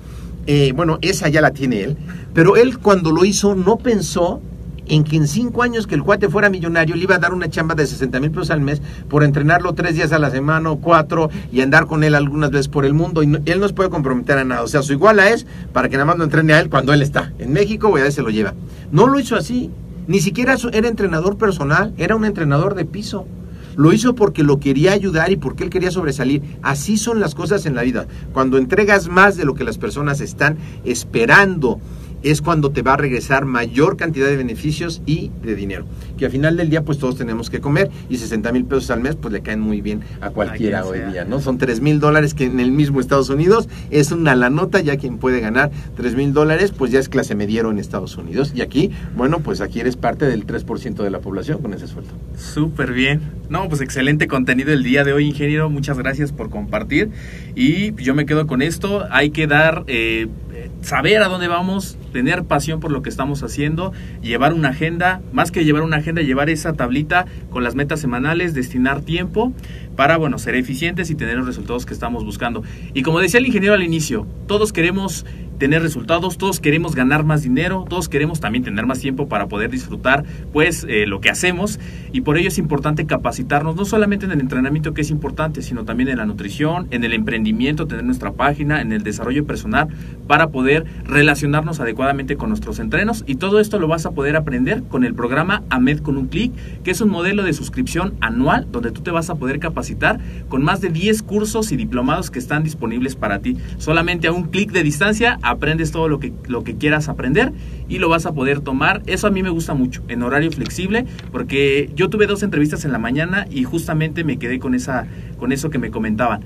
[0.48, 1.98] Eh, bueno, esa ya la tiene él,
[2.34, 4.42] pero él cuando lo hizo no pensó
[4.90, 7.50] en que en cinco años que el cuate fuera millonario le iba a dar una
[7.50, 10.80] chamba de 60 mil pesos al mes por entrenarlo tres días a la semana o
[10.80, 13.90] cuatro y andar con él algunas veces por el mundo y él no se puede
[13.90, 14.64] comprometer a nada.
[14.64, 17.02] O sea, su iguala es para que nada más no entrene a él cuando él
[17.02, 18.54] está en México o a veces se lo lleva.
[18.92, 19.70] No lo hizo así.
[20.08, 23.28] Ni siquiera era entrenador personal, era un entrenador de piso.
[23.76, 26.42] Lo hizo porque lo quería ayudar y porque él quería sobresalir.
[26.64, 28.08] Así son las cosas en la vida.
[28.34, 31.80] Cuando entregas más de lo que las personas están esperando,
[32.24, 35.86] es cuando te va a regresar mayor cantidad de beneficios y de dinero.
[36.18, 39.02] Que al final del día, pues todos tenemos que comer y 60 mil pesos al
[39.02, 41.40] mes, pues le caen muy bien a cualquiera hoy día, ¿no?
[41.40, 44.98] Son 3 mil dólares que en el mismo Estados Unidos es una la nota, ya
[44.98, 48.52] quien puede ganar 3 mil dólares, pues ya es clase mediero en Estados Unidos.
[48.56, 52.12] Y aquí, bueno, pues aquí eres parte del 3% de la población con ese sueldo.
[52.38, 53.22] Súper bien.
[53.50, 55.70] No, pues excelente contenido el día de hoy, ingeniero.
[55.70, 57.10] Muchas gracias por compartir.
[57.56, 59.06] Y yo me quedo con esto.
[59.10, 63.44] Hay que dar, eh, eh, saber a dónde vamos, tener pasión por lo que estamos
[63.44, 68.00] haciendo, llevar una agenda, más que llevar una agenda, llevar esa tablita con las metas
[68.00, 69.54] semanales, destinar tiempo
[69.96, 72.64] para, bueno, ser eficientes y tener los resultados que estamos buscando.
[72.94, 75.26] Y como decía el ingeniero al inicio, todos queremos
[75.60, 79.70] tener resultados, todos queremos ganar más dinero, todos queremos también tener más tiempo para poder
[79.70, 81.80] disfrutar pues eh, lo que hacemos
[82.14, 85.84] y por ello es importante capacitarnos no solamente en el entrenamiento que es importante, sino
[85.84, 89.90] también en la nutrición, en el emprendimiento, tener nuestra página, en el desarrollo personal
[90.28, 91.99] para poder relacionarnos adecuadamente
[92.38, 96.00] con nuestros entrenos y todo esto lo vas a poder aprender con el programa AMED
[96.00, 99.36] con un clic, que es un modelo de suscripción anual donde tú te vas a
[99.36, 103.58] poder capacitar con más de 10 cursos y diplomados que están disponibles para ti.
[103.80, 107.52] Solamente a un clic de distancia aprendes todo lo que, lo que quieras aprender
[107.90, 109.02] y lo vas a poder tomar.
[109.06, 112.94] Eso a mí me gusta mucho, en horario flexible, porque yo tuve dos entrevistas en
[112.94, 115.06] la mañana y justamente me quedé con, esa,
[115.38, 116.44] con eso que me comentaban.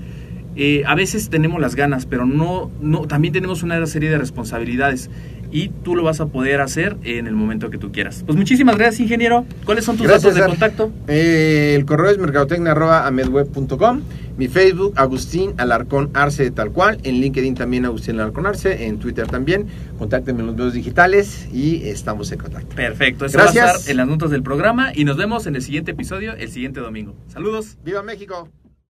[0.56, 5.10] Eh, a veces tenemos las ganas, pero no, no, también tenemos una serie de responsabilidades
[5.54, 8.24] y tú lo vas a poder hacer en el momento que tú quieras.
[8.26, 9.46] Pues muchísimas gracias, ingeniero.
[9.64, 10.92] ¿Cuáles son tus Gracias, datos de contacto?
[11.06, 14.00] Eh, el correo es mercadotecnia.amedweb.com.
[14.36, 16.98] Mi Facebook, Agustín Alarcón Arce, tal cual.
[17.04, 18.86] En LinkedIn también, Agustín Alarcón Arce.
[18.86, 19.66] En Twitter también.
[19.96, 22.74] Contáctenme en los medios digitales y estamos en contacto.
[22.74, 23.76] Perfecto, eso va a Gracias.
[23.76, 26.80] estar en las notas del programa y nos vemos en el siguiente episodio el siguiente
[26.80, 27.14] domingo.
[27.28, 27.76] Saludos.
[27.84, 28.48] ¡Viva México!